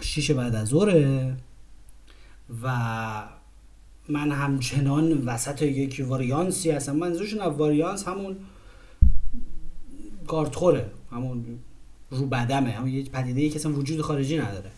[0.00, 1.36] 6 بعد از ظهره
[2.62, 3.28] و
[4.08, 6.96] من همچنان وسط یک واریانسی هستم.
[6.96, 8.36] منظورشون از واریانس همون
[10.26, 11.44] کارتخوره همون
[12.10, 12.70] رو بدمه.
[12.70, 14.70] همون یک پدیده ای که اصلا وجود خارجی نداره.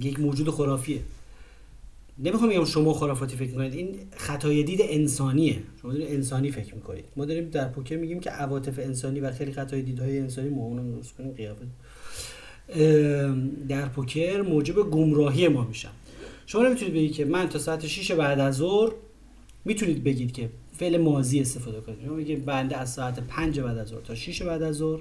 [0.00, 1.02] یک موجود خرافیه.
[2.24, 3.74] نمی‌خوام بگم شما خرافاتی فکر می‌کنید.
[3.74, 5.62] این خطای دید انسانیه.
[5.82, 7.04] شما دارید انسانی فکر می‌کنید.
[7.16, 10.94] ما داریم در پوکر میگیم که عواطف انسانی و خیلی خطای دیدهای انسانی ما اونو
[10.94, 11.66] درست کنیم قیافه.
[13.68, 15.88] در پوکر موجب گمراهی ما میشن
[16.46, 18.92] شما نمی‌تونید بگید که من تا ساعت 6 بعد از ظهر
[19.64, 21.98] می‌تونید بگید که فعل ماضی استفاده کنید.
[22.04, 25.00] شما میگید بنده از ساعت 5 بعد از ظهر تا 6 بعد از ظهر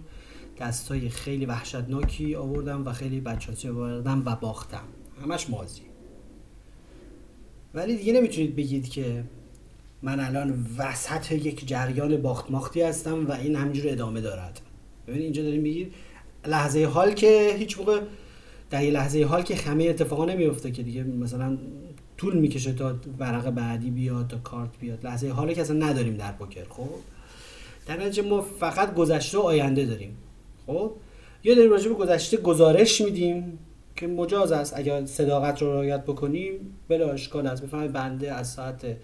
[0.59, 4.83] دستای خیلی وحشتناکی آوردم و خیلی بچاسی آوردم و باختم.
[5.21, 5.81] همش ماضی.
[7.73, 9.23] ولی دیگه نمی‌تونید بگید که
[10.01, 14.61] من الان وسط یک جریان باخت ماختی هستم و این همینجور ادامه دارد.
[15.07, 15.93] ببینید اینجا داریم میگید
[16.47, 18.01] لحظه حال که هیچ موقع
[18.69, 21.57] در یه لحظه حال که همه اتفاقا نمیفته که دیگه مثلا
[22.17, 25.05] طول می‌کشه تا ورق بعدی بیاد تا کارت بیاد.
[25.05, 26.89] لحظه حالی که اصلا نداریم در پوکر خب؟
[27.87, 30.17] در نتیجه ما فقط گذشته و آینده داریم
[30.67, 30.91] خب؟
[31.43, 33.59] یا داریم راجع به گذشته گزارش میدیم.
[33.99, 36.53] که مجاز است اگر صداقت رو رعایت بکنیم.
[36.87, 37.63] بلا اشکال است.
[37.63, 38.97] بفهمید بنده از ساعت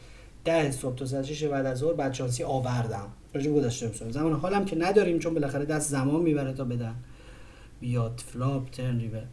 [0.45, 3.07] ده صبح تا ساعت 6 بعد از ظهر بدشانسی آوردم.
[3.33, 6.95] راجع گذشته میسونم زمان حالم که نداریم چون بالاخره دست زمان می‌بره تا بدن
[7.81, 8.21] بیاد.
[8.33, 9.23] flop turn river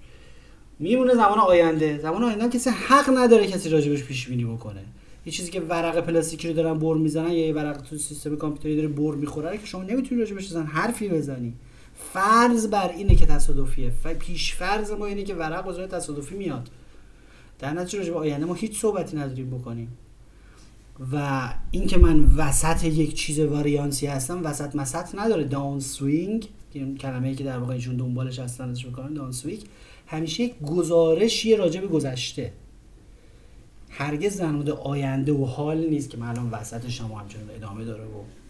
[0.78, 1.98] میمونه زمان آینده.
[1.98, 4.84] زمان آینده کسی حق نداره کسی راجبش پیش بینی بکنه.
[5.26, 8.76] یه چیزی که ورق پلاستیکی رو دارن بر می‌زنن یا یه ورق تو سیستم کامپیوتری
[8.76, 11.54] داره بر می‌خوره که شما نمی‌تونی راجبش بزن حرفی بزنی.
[12.12, 13.92] فرض بر اینه که تصادفیه.
[14.04, 16.68] و پیش فرض ما اینه که ورق بزرگ تصادفی میاد.
[17.58, 19.88] در نتیجه راجب آینده ما هیچ صحبتی نداریم بکنیم.
[21.12, 25.44] و اینکه من وسط یک چیز variance ی هستم وسط مسط نداره.
[25.44, 26.48] downswing
[27.00, 29.62] کلمه ای که در واقع ایشون دنبالش هستن ازش می‌کنن downswing
[30.06, 32.52] همیشه یک گزارشی راجع به گذشته.
[33.90, 38.04] هرگز در مورد آینده و حال نیست که من الان وسط شما همچنان ادامه داره
[38.04, 38.41] و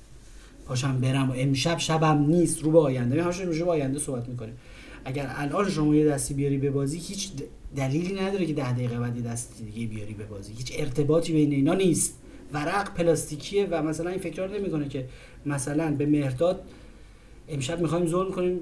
[0.66, 1.30] پاشم برم.
[1.30, 3.22] و امشب شبم نیست رو به آینده.
[3.22, 4.54] همش رو به آینده صحبت می‌کنیم.
[5.04, 7.30] اگر الان شما یه دستی بیاری به بازی هیچ
[7.76, 10.52] دلیلی نداره که ده دقیقه بعد یه دست دیگه بیاری به بازی.
[10.52, 12.18] هیچ ارتباطی بین اینا نیست.
[12.52, 15.08] ورق پلاستیکیه و مثلا این فکر نمی‌کنه که
[15.46, 16.60] مثلا به مهرداد
[17.48, 18.60] امشب می‌خوایم زور کنیم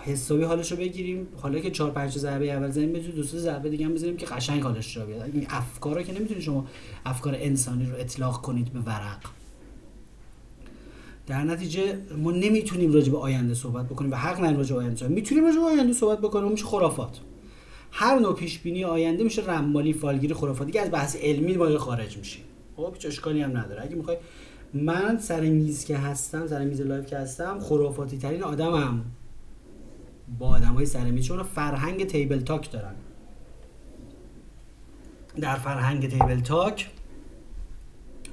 [0.00, 1.26] حسابی حالش رو بگیریم.
[1.36, 4.26] حالا که 4 5 ضربه اول زمین بتونید دو سه ضربه دیگه هم بزنیم که
[4.26, 5.30] قشنگ حالش رو بیاد.
[5.34, 6.66] این افکارا که نمی‌تونید شما
[7.06, 9.37] افکار انسانی رو اطلاق کنید به ورق.
[11.28, 14.96] در نتیجه ما نمی‌تونیم راجع به آینده صحبت بکنیم و حق نداریم راجع به آینده
[14.96, 15.10] صحبت.
[15.10, 17.20] می‌تونیم راجع به آینده صحبت بکنیم میشه خرافات.
[17.90, 20.66] هر نوع پیش بینی آینده میشه رمالی فالگیری خرافات.
[20.66, 22.44] دیگه از بحث علمی ما خارج میشیم.
[22.76, 23.82] خب هیچ اشکالی هم نداره.
[23.82, 24.16] اگه می‌خوای
[24.74, 29.04] من سر میز که هستم سر میز live که هستم خرافاتی ترین آدمم.
[30.38, 32.94] با آدم های سر چون فرهنگ table talk دارن.
[35.40, 36.90] در فرهنگ table talk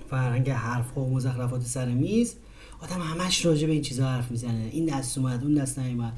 [0.10, 2.36] فرهنگ حرف و مزخرفات سر میز
[2.86, 4.70] آدم همش راجع به این چیزا حرف می‌زنه.
[4.72, 6.14] این دست اومد اون دست نیومد.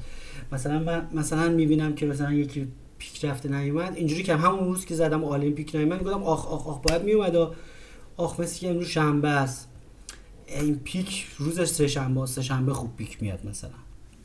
[0.52, 3.96] مثلا من مثلا می‌بینم که مثلا یکی پیک رفته نیومد.
[3.96, 7.36] اینجوری که همون روز که زدم all-in پیک نیومد گفتم آخ آخ آخ باید میومد
[8.16, 9.68] آخ مثل که امروز شنبه است.
[10.46, 13.70] این پیک روزش سه شنبه سه شنبه خوب پیک میاد مثلا.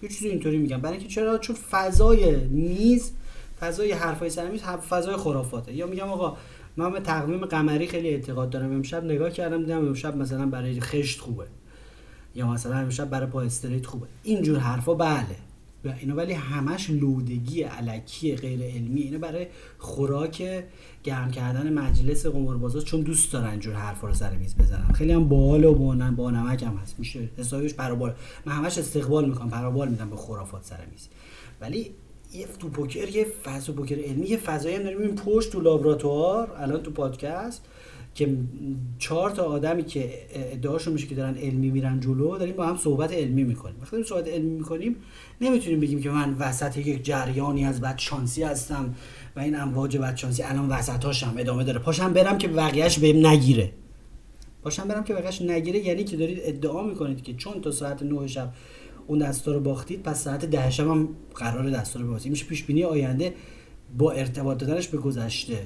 [0.02, 0.82] یه چیزی اینطوری میگم.
[0.82, 3.12] برای اینکه چرا؟ چون فضای میز
[3.60, 5.74] فضای حرفای سر میز فضای خرافاته.
[5.74, 6.38] یا میگم آقا
[6.78, 8.72] من به تقویم قمری خیلی اعتقاد دارم.
[8.72, 11.46] امشب نگاه کردم دیدم امشب مثلا برای خشت خوبه.
[12.36, 13.50] یا مثلا امشب برای پا
[13.86, 14.08] خوبه.
[14.24, 15.36] اینجور حرفا بله.
[15.86, 20.64] و اینا ولی همش لودگی علکی غیر علمی اینا برای خوراک
[21.04, 24.92] گرم کردن مجلس قماربازا چون دوست دارن جور حرفا رو سر میز بزنن.
[24.94, 25.74] خیلی هم باحال و
[26.16, 27.00] با نمک هم هست.
[27.00, 28.14] میشه حسابش پرابال
[28.46, 31.08] من همش استقبال می‌کنم پرابال میدم به خرافات سر میز.
[31.62, 31.92] ولی
[32.34, 35.16] یه تو پوکر یه فضا پوکر علمی یه فضایی هم داریم.
[35.16, 37.62] پشت تو لابراتوار الان تو پادکست
[38.16, 38.38] که
[39.00, 43.14] چهار تا آدمی که ادعاشون میشه که دارن علمی میرن جلو داریم با هم صحبت
[43.14, 43.76] علمی می‌کنیم.
[43.82, 44.96] وقتی صحبت علمی می‌کنیم
[45.42, 48.96] نمی‌تونیم بگیم که من وسط یک جریانی از بدشانسی هستم
[49.36, 51.80] و این امواج بدشانسی الان وسطاشم ادامه داره.
[51.80, 53.72] پاشم برم که بقیهش بهم نگیره.
[54.64, 58.28] پاشم برم که بقیهش نگیره یعنی که دارید ادعا می‌کنید که چون تا ساعت 9
[58.28, 58.54] شب
[59.08, 62.84] اون دستا رو باختید پس ساعت ده شب هم قرار دستا رو میشه پیش بینی
[62.84, 63.34] آینده
[63.98, 65.58] با ارتباط دادنش به گذشته.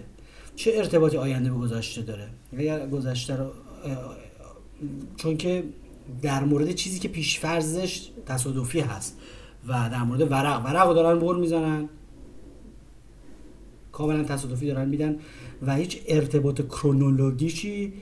[0.57, 2.27] چه ارتباطی آینده به گذشته داره؟
[2.57, 3.51] اگر گذشته رو
[5.17, 5.63] چون که
[6.21, 9.17] در مورد چیزی که پیش فرضش تصادفی هست
[9.67, 11.89] و در مورد ورق ورق رو دارن بر می‌زنن.
[13.91, 15.15] کاملا تصادفی دارن میدن
[15.61, 17.93] و هیچ ارتباط کرونولوژی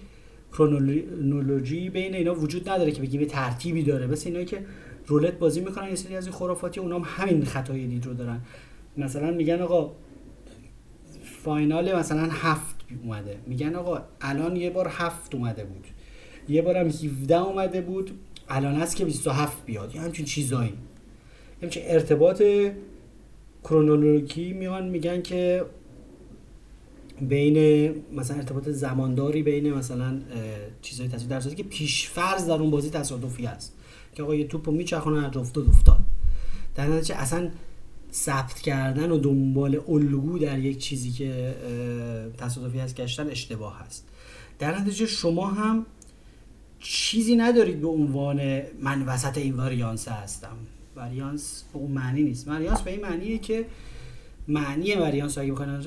[0.53, 4.07] کرونولوژی بین اینا وجود نداره که بگیم ترتیبی داره.
[4.07, 4.65] مثل اینا که
[5.07, 8.41] رولت بازی می‌کنن یه سری از این خرافاتی اونام همین خطای دید رو دارن.
[8.97, 9.91] مثلا میگن آقا
[11.45, 13.37] فاینال مثلا هفت اومده.
[13.47, 15.87] میگن آقا الان یه بار هفت اومده بود.
[16.49, 18.11] یه بارم 17 اومده بود.
[18.49, 19.95] الان هست که 27 بیاد.
[19.95, 20.73] یه همچین چیزایی.
[21.63, 22.43] همچین ارتباط
[23.63, 25.65] کرونولوژی میان میگن که
[27.21, 30.21] بین مثلا ارتباط زمانداری بین مثلا
[30.81, 33.75] چیزای تصادفی در که پیش فرض در اون بازی تصادفی هست.
[34.15, 35.99] که آقا یه توپو میچرخونه از افتاد افتاد
[36.75, 37.49] در نتیجه اصلا
[38.15, 41.55] ثبت کردن و دنبال الگو در یک چیزی که
[42.37, 44.07] تصادفی هست گشتن اشتباه هست.
[44.59, 45.85] در نتیجه شما هم
[46.79, 50.57] چیزی ندارید به عنوان من وسط این واریانس هستم.
[50.95, 52.47] واریانس به اون معنی نیست.
[52.47, 53.65] واریانس به این معنیه که
[54.47, 55.81] معنی واریانس اگه بخواین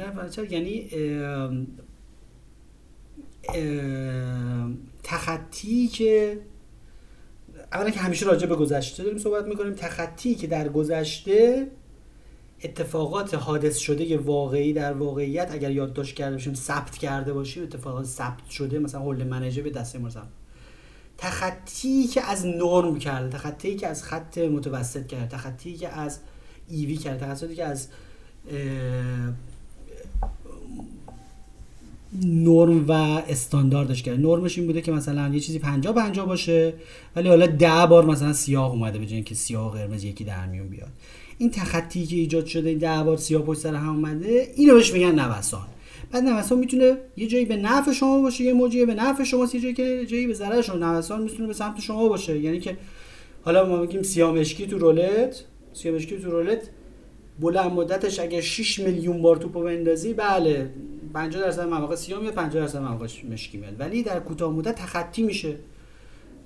[0.51, 0.89] یعنی
[5.03, 6.41] تخطی که
[7.73, 11.67] اولا که همیشه راجع به گذشته داریم صحبت می‌کنیم تخطی که در گذشته
[12.65, 18.51] اتفاقات حادث شده واقعی در واقعیت اگر یادداشت کرده باشیم ثبت کرده باشیم اتفاقات ثبت
[18.51, 20.09] شده مثلا هول منیجر به دست ما
[21.19, 26.19] تخطی که از نرم کرده تخطی که از خط متوسط کرده تخطی که از
[26.69, 27.89] ایوی کرده تخطی که از
[32.25, 32.93] نرم و
[33.29, 34.23] استانداردش کرده.
[34.23, 36.75] نرمش این بوده که مثلا یه چیزی 50 50 باشه
[37.17, 40.69] ولی حالا ده بار مثلا سیاه اومده به که سیاه و قرمز یکی در میون
[40.69, 40.91] بیاد.
[41.39, 45.21] این تخطی که ایجاد شده ده بار سیاه پشت سر هم اومده اینو بهش میگن
[45.21, 45.67] نوسان.
[46.13, 49.61] بعد نوسان می‌تونه یه جایی به نفع شما باشه یه موجی به نفع شما یه
[49.61, 50.77] جایی که جایی به ضرر شما.
[50.77, 52.39] نوسان می‌تونه به سمت شما باشه.
[52.39, 52.77] یعنی که
[53.43, 56.71] حالا ما میگیم سیاه مشکی تو رولت سیاه مشکی تو رولت
[57.41, 60.71] بلند مدتش اگه 6 میلیون بار توپو بندازی بله
[61.15, 63.81] 50 درصد مواقع سیاه میاد 50 درصد مواقع مشکی میاد.
[63.81, 65.57] ولی در کوتاه مدت تخطی میشه.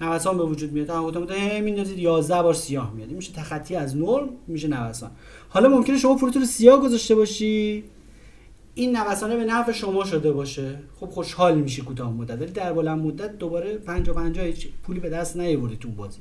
[0.01, 0.87] نوسان به وجود میاد.
[0.87, 3.11] تا کوتاه مدت میندازید 11 بار سیاه میاد.
[3.11, 5.11] میشه تخطی از نرم میشه نوسان.
[5.49, 7.85] حالا ممکنه شما رو سیاه گذاشته باشی.
[8.75, 10.79] این نوسانه به نفع شما شده باشه.
[11.01, 15.11] خب خوشحال میشی کوتاه مدت ولی در بلند مدت دوباره 50 50 هیچ پولی به
[15.11, 16.21] دست نیاوردی تو بازی.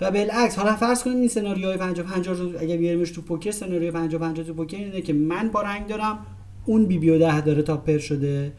[0.00, 3.90] و بالعکس حالا فرض کنیم این سناریوهای 50 50 رو اگه بیاریمش تو پوکر سناریوی
[3.90, 6.26] 50 50 تو پوکر اینه که من با رنگ دارم
[6.66, 8.52] اون بی بیو ده داره تا پر شده.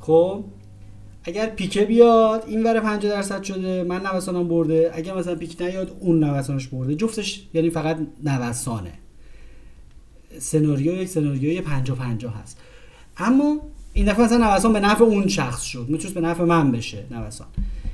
[0.00, 0.44] خب؟
[1.28, 4.90] اگر پیکه بیاد این ور 50 درصد شده من نوسانم برده.
[4.94, 6.94] اگر مثلا پیک نیاد اون نوسانش برده.
[6.94, 8.92] جفتش یعنی فقط نوسانه.
[10.38, 12.58] سناریو یک سناریوی 50 50 هست.
[13.16, 13.60] اما
[13.92, 15.86] این دفعه مثلا نوسان به نفع اون شخص شد.
[15.88, 17.46] می‌تونست به نفع من بشه نوسان.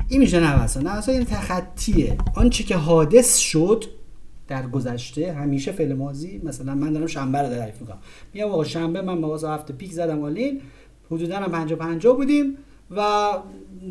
[0.08, 0.86] این میشه نوسان.
[0.86, 2.16] نوسان یعنی تخطیه.
[2.34, 3.84] آنچه که حادث شد
[4.48, 6.40] در گذشته همیشه فعل ماضی.
[6.44, 7.98] مثلا من دارم شنبه رو تعریف می‌کنم.
[8.34, 10.60] میگم آقا شنبه من با هفت پیک زدم all-in
[11.10, 12.56] حدودا هم 50 50 بودیم.
[12.96, 13.32] و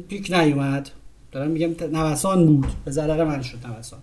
[0.08, 0.90] پیک نیومد.
[1.32, 2.68] دارم میگم نوسان بود.
[2.86, 4.00] به ضرر من شد نوسان.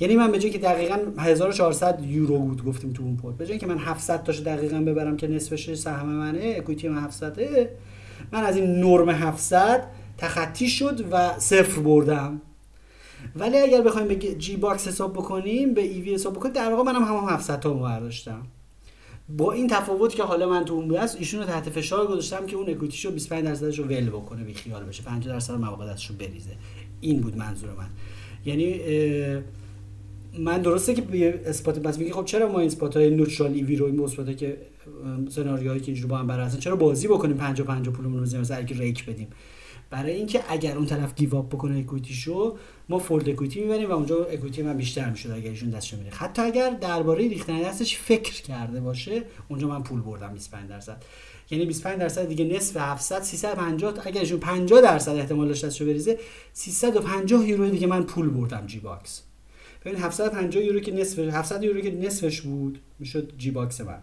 [0.00, 3.58] یعنی من به جای که دقیقا 1400 یورو بود گفتیم تو اون پول به جای
[3.58, 7.40] که من 700 تاش دقیقا ببرم که نصفش سهم منه equity من 700
[8.32, 9.86] من از این نرم 700
[10.18, 12.40] تخطی شد و صفر بردم.
[13.36, 17.04] ولی اگر بخوایم به G bucks حساب بکنیم به EV حساب بکنیم در واقع منم
[17.04, 18.42] هم, هم 700 تا برداشتم.
[19.28, 22.56] با این تفاوت که حالا من تو اون بس ایشون رو تحت فشار گذاشتم که
[22.56, 25.02] اون equity شو 25 درصدش رو ول بکنه بی خیال بشه.
[25.02, 26.50] 50 درصد مواقع دستشو بریزه.
[27.00, 27.88] این بود منظور من.
[28.44, 28.80] یعنی
[30.38, 33.86] من درسته که اثبات بس میگه خب چرا ما این spot های neutral EV رو
[33.86, 34.56] این مثبت که
[35.28, 39.06] سناریوهایی که اینجوری با هم برای چرا بازی بکنیم 50 50 پولمون رو مثلا rake
[39.06, 39.28] بدیم؟
[39.90, 42.56] برای اینکه اگر اون طرف give up بکنه شو
[42.88, 46.42] ما fold equity می‌بریم و اونجا equity من بیشتر می‌شد اگر ایشون دستش میره حتی
[46.42, 51.02] اگر درباره ریختن دستش فکر کرده باشه اونجا من پول بردم 25 درصد.
[51.50, 56.18] یعنی 25 درصد دیگه نصف 700 350 اگر ایشون 50 درصد احتمال داشت دستشو بریزه
[56.52, 59.22] 350 یورو دیگه من پول بردم G bucks
[59.84, 63.98] ببین 750 یورو که نصف 700 یورو که نصفش بود می‌شد G bucks من.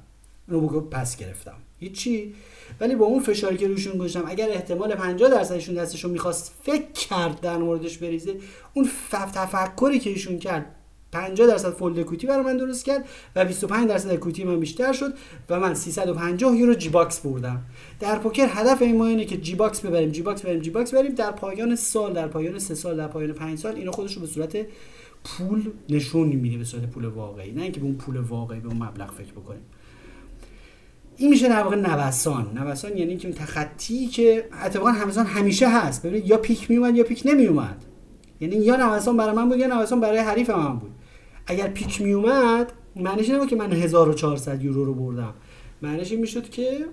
[0.48, 1.58] اونو پس گرفتم.
[1.80, 2.34] هیچی.
[2.80, 7.42] ولی با اون فشاری که روشون گذاشتم اگر احتمال 50 درصدشون دستشون می‌خواست فکر کرد
[7.42, 8.36] در موردش بریزه
[8.74, 10.66] اون تفکری که ایشون کرد
[11.12, 15.14] 50 درصد fold equity برای من درست کرد و 25 درصد equity من بیشتر شد
[15.50, 17.62] و من 350 یورو G bucks بردم.
[18.00, 20.94] در پوکر هدف این ما اینه که G bucks ببریم G bucks ببریم G bucks
[20.94, 24.22] بریم در پایان سال در پایان سه سال در پایان 5 سال اینو خودش رو
[24.22, 24.58] به صورت
[25.24, 27.52] پول نشون میده به صورت پول واقعی.
[27.52, 29.62] نه اینکه به اون پول واقعی به اون مبلغ فکر بکنیم.
[31.18, 32.58] این میشه در واقع نوسان.
[32.58, 36.06] نوسان یعنی که تخطی که اتفاقا همزان همیشه هست.
[36.06, 37.86] ببینید یا پیک میومد یا پیک نمیومد.
[38.40, 40.92] یعنی یا نوسان برای من بود یا نوسان برای حریف من بود.
[41.48, 45.34] اگر پیک میومد معنیش نبود که من 1400 یورو رو بردم.
[45.82, 46.86] معنیش این می‌شد که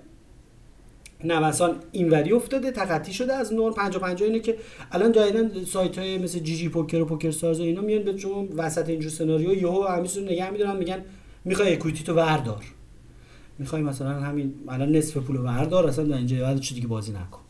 [1.23, 3.73] نوسان اینوری افتاده تخطی شده از نور.
[3.73, 4.57] 50 50 اینه که
[4.91, 8.17] الان جدیدن سایت های مثل جی جی پوکر و پوکر ساز و اینا میان به
[8.17, 11.03] شما وسط اینجور سناریو یهو همیشه نگه میدارن میگن
[11.45, 12.63] می‌خوای equity تو وردار
[13.61, 17.11] می‌خوای مثلا همین الان نصف پول رو بردار اصلا در اینجا بعد چه دیگه بازی
[17.11, 17.41] نکن.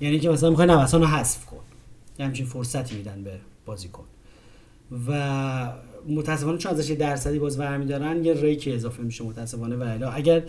[0.00, 1.56] یعنی که مثلا می‌خوای نوسان رو حذف کن.
[2.18, 3.32] یه همچین فرصتی میدن به
[3.66, 4.04] بازیکن
[5.08, 5.72] و
[6.08, 10.42] متاسفانه چون ازش درصدی باز برمیدارن یه rake اضافه میشه متاسفانه و اگر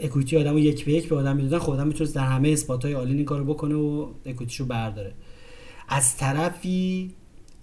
[0.00, 2.94] equity آدمو یک به یک به آدم می‌دادن خب آدم می‌تونه در همه spot های
[2.94, 5.12] all-in این کارو بکنه و equity شو برداره.
[5.88, 7.10] از طرفی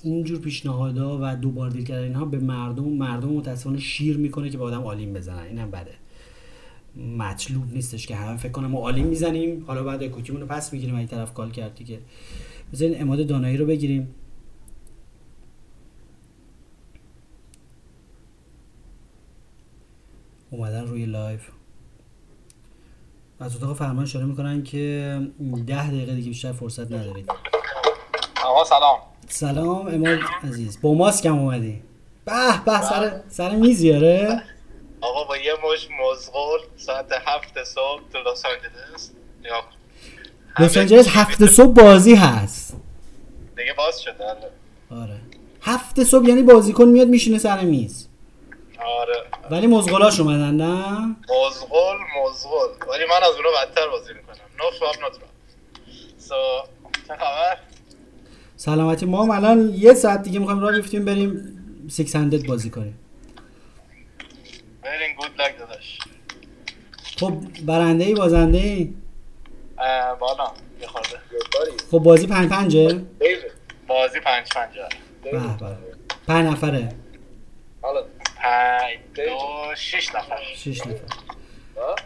[0.01, 4.63] اینجور پیشنهادها و دوبار deal کردن اینها به مردم مردم متاسفانه شیر می‌کنه که به
[4.63, 5.43] آدم all-in بزنن.
[5.43, 5.93] اینم بده.
[7.17, 9.63] مطلوب نیستش که همه فکر کنم ما all-in می‌زنیم.
[9.67, 11.99] حالا بعد equity مون رو پس می‌گیریم این طرف call کردی که.
[12.73, 14.15] بذارین عماد دانایی رو بگیریم.
[20.49, 21.49] اومدن روی live.
[23.39, 25.21] از اتاق فرمان اشاره می‌کنن که
[25.67, 27.31] ده دقیقه دیگه بیشتر فرصت ندارید.
[28.45, 28.99] آقا سلام.
[29.27, 30.81] سلام اماد عزیز.
[30.81, 31.81] با ماسک هم اومدی.
[32.25, 32.33] به
[32.65, 34.43] به سر سر میزی آره
[35.01, 39.11] آقا با یه مش مزغول ساعت هفت صبح تو لس آنجلس.
[40.59, 42.73] لس آنجلس هفت صبح بازی هست.
[43.57, 44.51] دیگه باز شده آره,
[45.01, 45.19] آره.
[45.61, 48.07] هفت صبح یعنی بازیکن میاد میشینه سر میز.
[48.85, 49.23] آره.
[49.51, 50.75] ولی مزغولاش اومدن نه؟
[51.07, 54.35] مزغول مزغول ولی من از اونو بدتر بازی می‌کنم.
[54.59, 55.19] نو سواب نوت
[56.17, 56.35] سو
[57.07, 57.57] چه خبر؟
[58.57, 59.05] سلامتی.
[59.05, 61.53] ما هم الان یه ساعت دیگه می‌خوایم راه بیفتیم بریم
[61.91, 62.99] 600 بازی کنیم.
[64.81, 65.15] بریم.
[65.15, 65.99] گود لک داداش.
[67.19, 67.33] خب
[67.65, 68.93] برنده ای بازنده ای
[70.19, 70.53] بالا.
[70.81, 71.19] یه خورده.
[71.91, 73.01] خب بازی پنج پنجه؟
[73.87, 74.89] بازی پنج پنجه.
[75.23, 75.77] به به.
[76.27, 76.95] پنج نفره.
[77.81, 78.03] حالا.
[78.35, 80.37] پنج دو شش نفر.
[80.55, 80.99] شش نفر.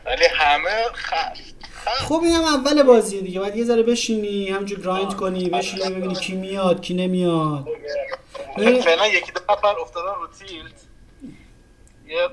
[0.06, 3.40] ولی همه خست خب اینم اول بازی دیگه.
[3.40, 7.68] باید یه ذره بشینی همجور گرایند کنی بشینی ببینی کی میاد کی نمیاد.
[8.58, 10.82] فعلا یکی دو نفر افتادن رو تیلت.
[12.08, 12.28] یه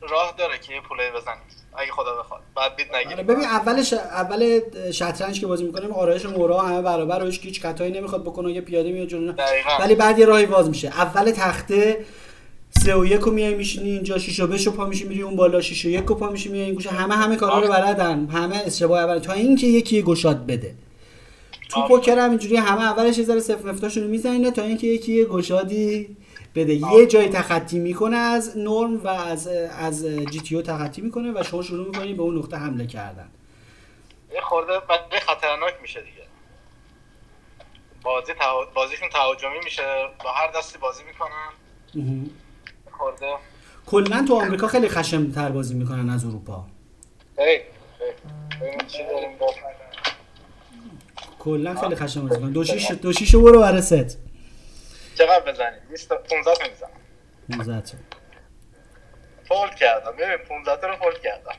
[0.00, 1.34] راه داره که یه پولی بزن
[1.76, 2.40] اگه خدا بخواد.
[2.56, 4.60] بعد بیت نگیره آره، ببین اولش اول
[4.92, 8.92] شطرنج که بازی می‌کنیم آرایش مورا همه برابر روش هیچ خطایی نمی‌خواد بکنه یه پیاده
[8.92, 9.32] میاد جلو
[9.80, 10.88] ولی بعد یه راهی باز میشه.
[10.88, 12.04] اول تخته
[12.78, 15.60] سه و یک رو میای میشینی اینجا شیش و بش پا میشی میری اون بالا
[15.60, 16.90] شیش و یک رو پا میشی میای این گوشه.
[16.90, 18.26] همه همه کارا رو بلدن.
[18.26, 19.18] همه اشتباه اول.
[19.18, 20.74] تا اینکه یکی گشاد بده.
[21.68, 25.12] تو پوکر هم اینجوری همه اولش یه ذره صفر مفتاشون رو می‌زنه تا اینکه یکی
[25.12, 26.16] یه گشادی
[26.54, 26.74] بده.
[26.74, 29.46] یه جای تخطی می‌کنه از نرم و از
[29.78, 33.28] از جی تی او تخطی می‌کنه و شما شروع می‌کنید به اون نقطه حمله کردن.
[34.34, 36.22] یه خورده بعد خطرناک میشه دیگه.
[38.02, 38.32] بازی
[38.74, 39.82] بازیشون تهاجمی میشه.
[40.24, 42.30] با هر دستی بازی می‌کنن.
[42.98, 43.26] خورده.
[43.86, 46.64] کلا تو آمریکا خیلی خشم تر بازی می‌کنن از اروپا.
[51.38, 52.52] کلا خیلی خشم بازی می‌کنن.
[52.52, 54.18] دو شیش دو شیش برو برای ست.
[55.14, 55.82] چقدر بزنید
[56.30, 56.90] 15 تا می‌زنم.
[57.58, 57.98] 15 تا.
[59.48, 60.12] فولد کردم.
[60.12, 61.54] ببین 15 تا رو فولد کردم.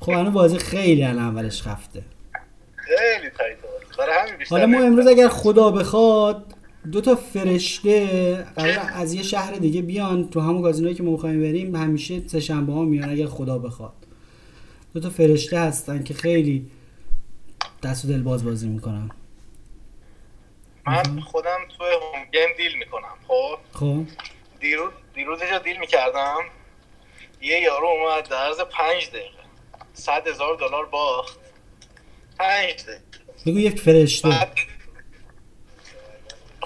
[0.00, 2.02] خب الان بازی خیلی الان اولش خفته.
[2.76, 3.56] خیلی تایت
[3.98, 6.54] برای همین بیشتر حالا ما امروز اگر خدا بخواد
[6.92, 11.40] دو تا فرشته قرار از یه شهر دیگه بیان تو همون گازینویی که ما می‌خوایم
[11.40, 13.92] بریم همیشه سه شنبه ها میان اگر خدا بخواد.
[14.94, 16.70] دو تا فرشته هستن که خیلی
[17.82, 19.10] دست و دل باز بازی می‌کنن.
[20.86, 24.04] من خودم تو هوم گیم دیل می‌کنم خب؟ خب.
[24.60, 26.38] دیروز دیروز جا دیل می‌کردم.
[27.42, 29.46] یه یارو اومد در عرض پنج دقیقه
[29.94, 31.38] صد هزار دلار باخت.
[32.38, 33.00] پنج دقیقه.
[33.46, 34.28] بگو یک فرشته.
[34.28, 34.52] بعد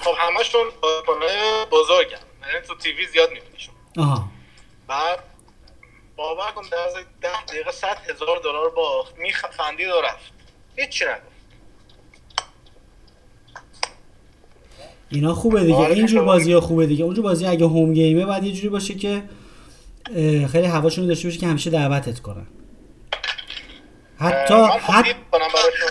[0.00, 3.74] خب همشون بازیکنای بزرگم یعنی تو تیوی زیاد میبینیشون
[4.86, 5.18] بعد
[6.16, 10.32] باور کن در عرض ده دقیقه صد هزار دلار باخت میخندید و رفت.
[10.76, 11.30] هیچی نگفت.
[15.10, 15.74] اینا خوبه دیگه.
[15.74, 17.04] آره، اینجور بازی ها خوبه دیگه.
[17.04, 19.22] اونجور بازی اگه هوم گیمه باید یه جوری باشه که
[20.52, 22.46] خیلی هواشون داشته باشه که همیشه دعوتت کنن.
[24.20, 24.68] حتی من
[25.32, 25.90] براشون.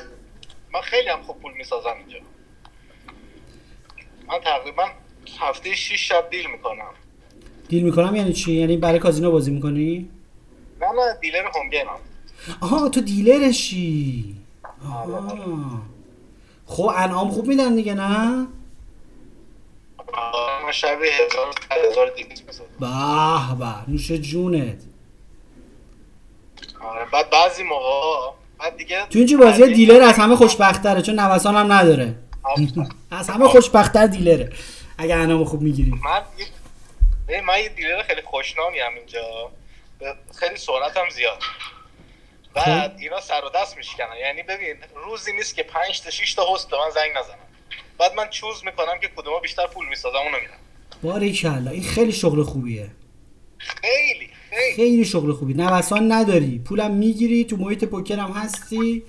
[0.74, 2.20] من خیلی هم خوب پول می‌سازم اینجا.
[4.30, 4.84] من تقریبا
[5.40, 6.94] هفته 6 شب دیل می‌کنم.
[7.68, 10.10] دیل می‌کنم یعنی چی؟ یعنی برای کازینو بازی می‌کنی؟
[10.82, 12.00] نه نه دیلر هوم هم
[12.62, 14.36] آها تو دیلرشی.
[14.86, 15.82] آها.
[16.66, 18.48] خب انعام خوب میدن دیگه نه؟
[20.14, 24.84] آره، من شبی هزار هزار دیگه می‌سازم به به نوش جونت.
[26.82, 31.56] آره بعد بعضی موقع بعد دیگه تو اینجور بازی دیلر از همه خوشبختره چون نوسان
[31.56, 32.16] هم نداره.
[33.12, 34.50] از همه خوشبختتر دیلره.
[34.98, 35.92] اگه انعام خوب می‌گیری.
[35.92, 36.24] من
[37.48, 39.52] من یه دیلر خیلی خوشنامی هم اینجا.
[40.40, 41.44] خیلی سرعت هم زیاد.
[42.54, 44.16] بعد اینا سر و دست میشکنن.
[44.22, 47.50] یعنی ببین روزی نیست که 5 تا 6 تا هست به من زنگ نزنن.
[47.98, 50.60] بعد من choose می‌کنم که کدوما بیشتر پول می‌سازم اونو میرم
[51.04, 52.90] باریکلا این خیلی شغل خوبیه.
[53.58, 54.76] خیلی خیلی.
[54.76, 55.54] خیلی شغل خوبی.
[55.54, 56.60] نوسان نداری.
[56.60, 59.04] پولم می‌گیری تو محیط پوکر هم هستی.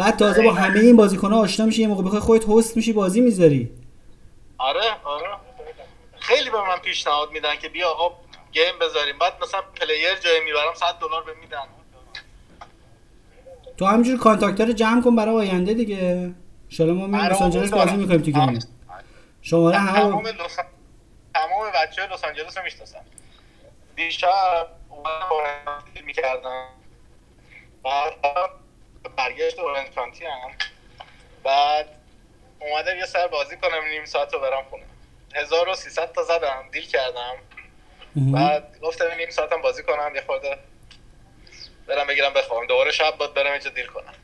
[0.00, 3.20] بعد تازه با همه این بازیکن‌ها آشنا میشی یه موقع بخوای خودت هست میشی بازی
[3.20, 3.70] می‌ذاری.
[4.58, 5.28] آره آره.
[6.18, 8.16] خیلی به من پیشنهاد میدن که بیا آقا
[8.52, 9.18] game بذاریم.
[9.18, 11.62] بعد مثلا player جای می‌برم 100 دلار به میدن.
[13.76, 16.34] تو همینجور کانتاکت‌ها رو جمع کن برای آینده دیگه.
[16.78, 18.58] ان ما میریم لس آنجلس بازی می‌کنیم تو گیم.
[19.42, 20.56] شماره تمام همه لس
[21.34, 23.04] تمام بچه لس آنجلس رو می‌شناسم.
[23.96, 26.66] دیشب اورنج می‌کردم.
[27.84, 28.12] بعد
[29.16, 30.50] برگشت اورنج هم.
[31.44, 31.86] بعد
[32.60, 34.84] اومدم یه سر بازی کنم نیم ساعت رو برم خونه.
[35.34, 37.34] 1300 تا زدم دیل کردم.
[38.32, 40.58] بعد گفتم نیم ساعتم بازی کنم یه خورده
[41.86, 44.14] برم بگیرم بخوام دوباره شب باید برم اینجا دیل کنم.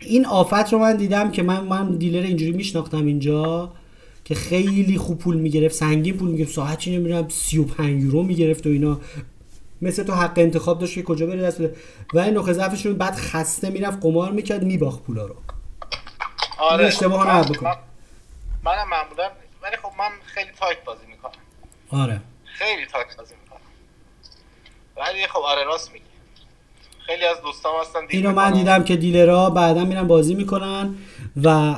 [0.00, 3.72] این آفت رو من دیدم که من من دیلر اینجوری میشناختم اینجا
[4.24, 6.52] که خیلی خوب پول می‌گرفت سنگین پول می‌گرفت.
[6.52, 9.00] ساعتی نمی‌دونم 35 یورو می‌گرفت و اینا.
[9.82, 11.76] مثل تو حق انتخاب داشت که کجا بره دست بده.
[12.14, 15.36] ولی نقطه ضعفشون بعد خسته می‌رفت قمار می‌کرد میباخت پولا رو.
[16.58, 16.86] آره.
[16.86, 17.66] اشتباه من- نباید بکن.
[17.66, 17.76] من-
[18.64, 19.30] منم معمولا
[19.62, 21.32] ولی خب من خیلی tight بازی می‌کنم.
[21.90, 22.20] آره.
[22.44, 23.60] خیلی tight بازی می‌کنم.
[24.96, 26.04] ولی خب آره راست میگی.
[27.06, 28.52] خیلی از دوستام هستن اینو من.
[28.52, 30.94] دیدم که dealer ها بعدا میرن بازی می‌کنن
[31.42, 31.74] و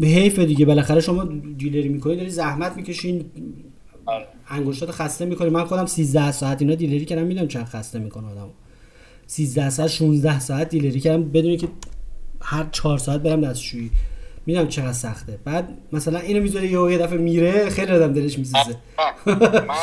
[0.00, 0.66] به حیف دیگه.
[0.66, 1.24] بالاخره شما
[1.58, 3.30] dealer ی می‌کنی داری زحمت می‌کشین.
[4.48, 5.50] انگشتات خسته می‌کنی.
[5.50, 8.50] من خودم 13 ساعت اینا dealer ی کردم می‌دونم چقدر خسته می‌کنه آدمو.
[9.26, 11.68] 13 ساعت 16 ساعت dealer ی کردم بدون که
[12.40, 13.90] هر 4 ساعت برم دستشویی.
[14.46, 15.38] می‌دونم چقدر سخته.
[15.44, 18.76] بعد مثلا اینو می‌ذاره یه یه دفعه میره خیلی آدم دلش میسوزه.
[19.26, 19.76] من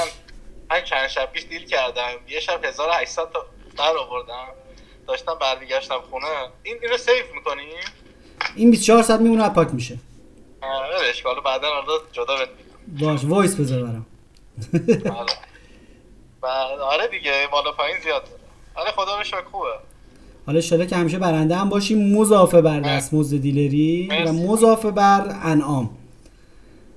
[0.70, 2.10] من چند شب پیش deal کردم.
[2.30, 3.46] یه شب 1800 تا
[3.78, 4.48] در آوردم.
[5.08, 6.26] داشتم برمیگشتم خونه.
[6.64, 7.62] این اینو save می‌کنی؟
[8.56, 9.98] این 24 ساعت میمونه پاک میشه.
[10.62, 12.50] آره اشکال بعدا آره جدا بهت
[13.00, 14.06] باش وایس بذار برام.
[16.44, 16.82] آره.
[16.82, 18.28] آره دیگه بالا پایین زیاد.
[18.76, 19.68] آره خدا رو شکر خوبه.
[20.46, 22.18] حالا انشالله که همیشه برنده هم باشیم.
[22.18, 24.34] مضافه بر دستمزد دیلری و.
[24.34, 25.98] مضافه بر انعام.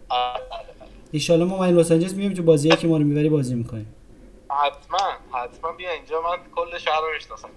[0.08, 0.40] آره.
[1.12, 3.94] ایشالله ما اومدیم لس آنجلس میایم تو بازیایی که ما رو می‌بری بازی می‌کنیم.
[4.50, 4.98] حتما
[5.32, 7.48] حتما بیا اینجا من کل شهر رو می‌شناسم.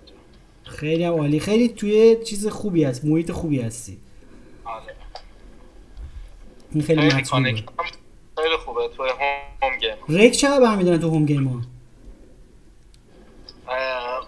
[0.63, 1.39] خیلی هم عالی.
[1.39, 3.97] خیلی توی چیز خوبی هست محیط خوبی هستی.
[4.65, 4.95] آره.
[6.71, 7.63] این خیلی خیلی
[8.37, 8.87] خیلی خوبه.
[8.97, 11.61] توی هوم گیم ریک چقدر برمیدارن تو هوم گیم ها؟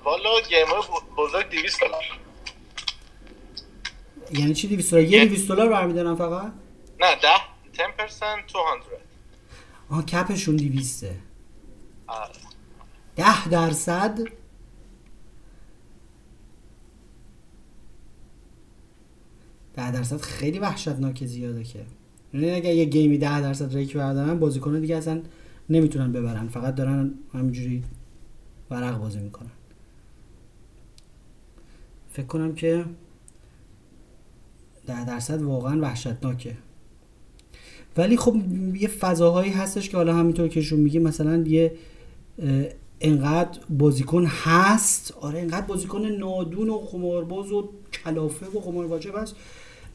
[0.03, 0.82] والا گیم های
[1.18, 2.03] بزرگ 200 دلار.
[4.32, 6.51] یعنی چی 200 دلار؟ یه 200 دلار برمیدارن فقط؟
[6.99, 7.28] نه 10
[7.74, 8.64] 10% 200
[9.89, 11.05] آها کپشون 200
[12.07, 12.30] آره.
[13.16, 14.20] 10 درصد؟
[19.74, 21.86] ده درصد خیلی وحشتناک زیاده که.
[22.34, 25.21] یعنی اگه یه گیمی ده درصد ریک بردارن بازیکنان دیگه اصلا
[25.69, 26.47] نمی‌تونن ببرن.
[26.47, 27.84] فقط دارن همینجوری
[28.71, 29.51] ورق بازی می‌کنن.
[32.11, 32.86] فکر کنم که
[34.88, 36.55] ده درصد واقعا وحشتناکه.
[37.97, 38.36] ولی خب
[38.75, 41.73] یه فضاهایی هستش که حالا همینطور که شون میگه مثلا یه
[43.01, 45.11] انقدر بازیکن هست.
[45.11, 49.36] آره انقدر بازیکن نادون و قمارباز و کلافه و قمار واجب هست.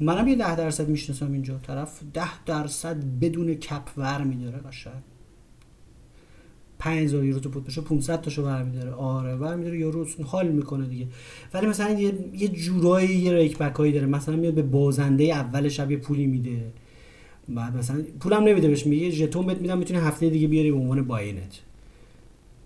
[0.01, 1.59] منم یه ده درصد می‌شناسم اینجا.
[1.59, 4.59] طرف ده درصد بدون کپ ور میداره.
[4.59, 5.03] قشنگ.
[6.79, 11.07] 5000 یورو تو پوت بشه 500 تاشو برمیداره آره برمیداره یورو حال می‌کنه دیگه.
[11.55, 14.07] ولی مثلا یه یه جورایی یه ریک هایی داره.
[14.07, 16.73] مثلا میاد به بازنده اول شب یه پولی میده.
[17.49, 18.87] بعد مثلا پولم نمیده بهش.
[18.87, 21.61] میگه ژتون بهت میدم می‌تونی هفته دیگه بیاری به عنوان باینت.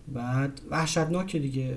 [0.08, 1.76] بعد وحشتناکه دیگه.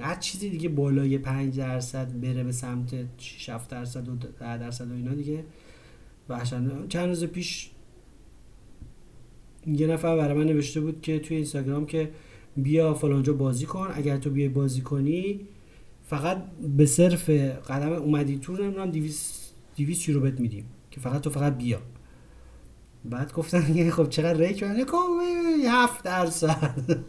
[0.00, 4.90] هر چیزی دیگه بالای 5 درصد بره به سمت 6 7 درصد و 10 درصد
[4.90, 5.44] و اینا دیگه.
[6.28, 6.88] وحشتناک.
[6.88, 7.70] چند روز پیش
[9.66, 12.10] یه نفر برای من نوشته بود که توی اینستاگرام که
[12.56, 13.88] بیا فلانجا بازی کن.
[13.94, 15.40] اگر تو بیای بازی کنی
[16.02, 16.44] فقط
[16.76, 17.30] به صرف
[17.70, 21.80] قدم اومدی تو نمی‌دونم 200 200 یورو بهت میدیم که فقط تو فقط بیا.
[23.04, 24.96] بعد گفتن خب چقدر ریک؟ من خب
[25.68, 27.04] 7 درصد.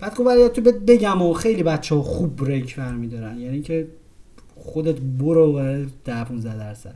[0.00, 3.40] بعد خب برای تو بگم و خیلی بچه ها خوب ریک برمیدارن.
[3.40, 3.88] یعنی که
[4.56, 6.94] خودت برو برای 10 15 درصد.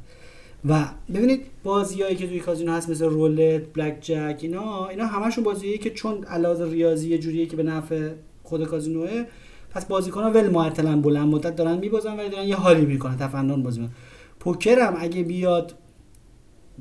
[0.65, 0.85] و
[1.15, 5.91] ببینید بازیایی که توی کازینو هست مثل رولت بلک جک اینا اینا همشون بازیایی که
[5.91, 8.11] چون علاوه ریاضی یه جوریه که به نفع
[8.43, 9.25] خود کازینوه
[9.71, 13.81] پس بازیکن‌ها ول معطلن بلند مدت دارن میبازن ولی دارن یه حالی می‌کنن تفنن بازی
[13.81, 13.97] می‌کنن.
[14.41, 15.75] پوکر هم اگه بیاد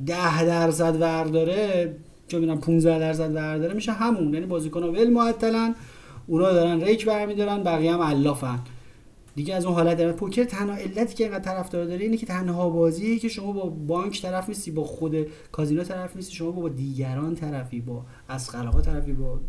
[0.06, 1.96] 10 درصد ورداره
[2.28, 4.34] چه می‌دونم 15 درصد ورداره میشه همون.
[4.34, 5.76] یعنی بازیکن‌ها ول معطلن
[6.32, 8.60] اونا دارن ریک برمیدارن بقیه هم علافن.
[9.36, 12.70] دیگه از اون حالت داره پوکر تنها علتی که اینقدر طرفدار داره اینه که تنها
[12.70, 15.16] بازیه که شما با بانک طرف نیستی با خود
[15.52, 19.40] کازینو طرف نیستی شما با دیگران طرفی با اسقلاقا طرفی با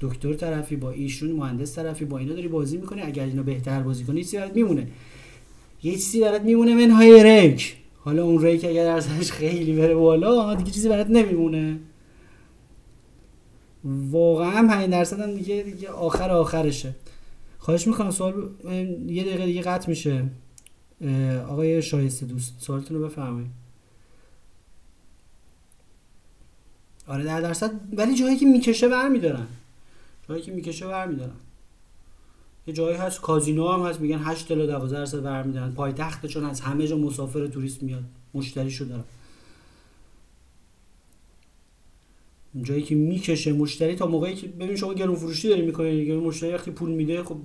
[0.00, 3.02] دکتر طرفی با ایشون مهندس طرفی با اینا داری بازی می‌کنی.
[3.02, 4.88] اگر اینا بهتر بازی کنی چیزی برات میمونه.
[5.82, 10.70] یه چیزی برات میمونه منهای ریک حالا اون ریک اگر ارزش خیلی بره بالا دیگه
[10.70, 11.78] چیزی برات نمیمونه.
[13.84, 16.94] واقعا 5 درصد هم دیگه دیگه آخر آخرشه.
[17.58, 18.50] خواهش می‌کنم سوال
[19.06, 20.24] یه دقیقه دیگه قطع میشه.
[21.48, 23.50] آقای شایسته دوست سوالتون رو بفرمایید.
[27.06, 27.70] آره در درصد.
[27.92, 29.46] ولی جایی که می‌کشه برمیدارن.
[30.28, 31.36] جایی که می‌کشه برمیدارن.
[32.66, 35.72] یه جایی هست کازینو هم هست میگن 8 تا 12 درصد برمیدارن.
[35.72, 38.04] پایتخت چون از همه جا مسافر توریست میاد.
[38.34, 39.04] مشتریشو دارن.
[42.62, 46.52] جایی که می‌کشه مشتری تا موقعی که ببین شما گرون فروشی داری می‌کنی دیگه مشتری
[46.52, 47.36] وقتی پول میده خب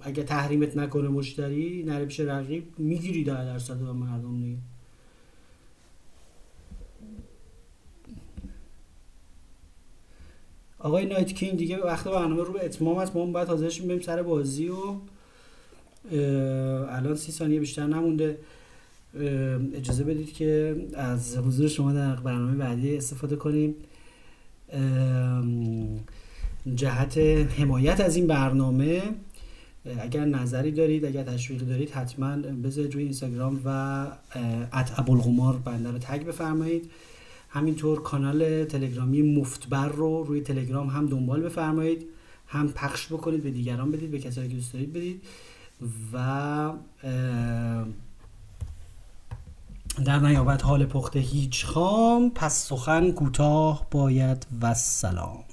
[0.00, 4.56] اگه تحریمت نکنه مشتری نره پیش رقیب می‌گیری در درصد به مردم دیگه.
[10.78, 13.16] آقای نایت کینگ دیگه وقت برنامه رو به اتمام است.
[13.16, 14.76] ما باید حاضرشیم بریم سر بازی و
[16.88, 18.38] الان سی ثانیه بیشتر نمونده.
[19.74, 23.74] اجازه بدید که از حضور شما در برنامه بعدی استفاده کنیم.
[26.74, 27.18] جهت
[27.58, 29.02] حمایت از این برنامه
[30.00, 33.68] اگر نظری دارید اگر تشویقی دارید حتما بذارید روی اینستاگرام و
[34.72, 36.90] ات ابوالقمار بنده رو تگ بفرمایید.
[37.52, 42.06] همینطور کانال تلگرامی مفتبر رو روی تلگرام هم دنبال بفرمایید
[42.46, 45.22] هم پخش بکنید به دیگران بدید به کسایی که دوست دارید بدید
[46.12, 46.72] و
[50.04, 55.44] در نیابت حال پخته هیچ خام پس سخن کوتاه باید و سلام.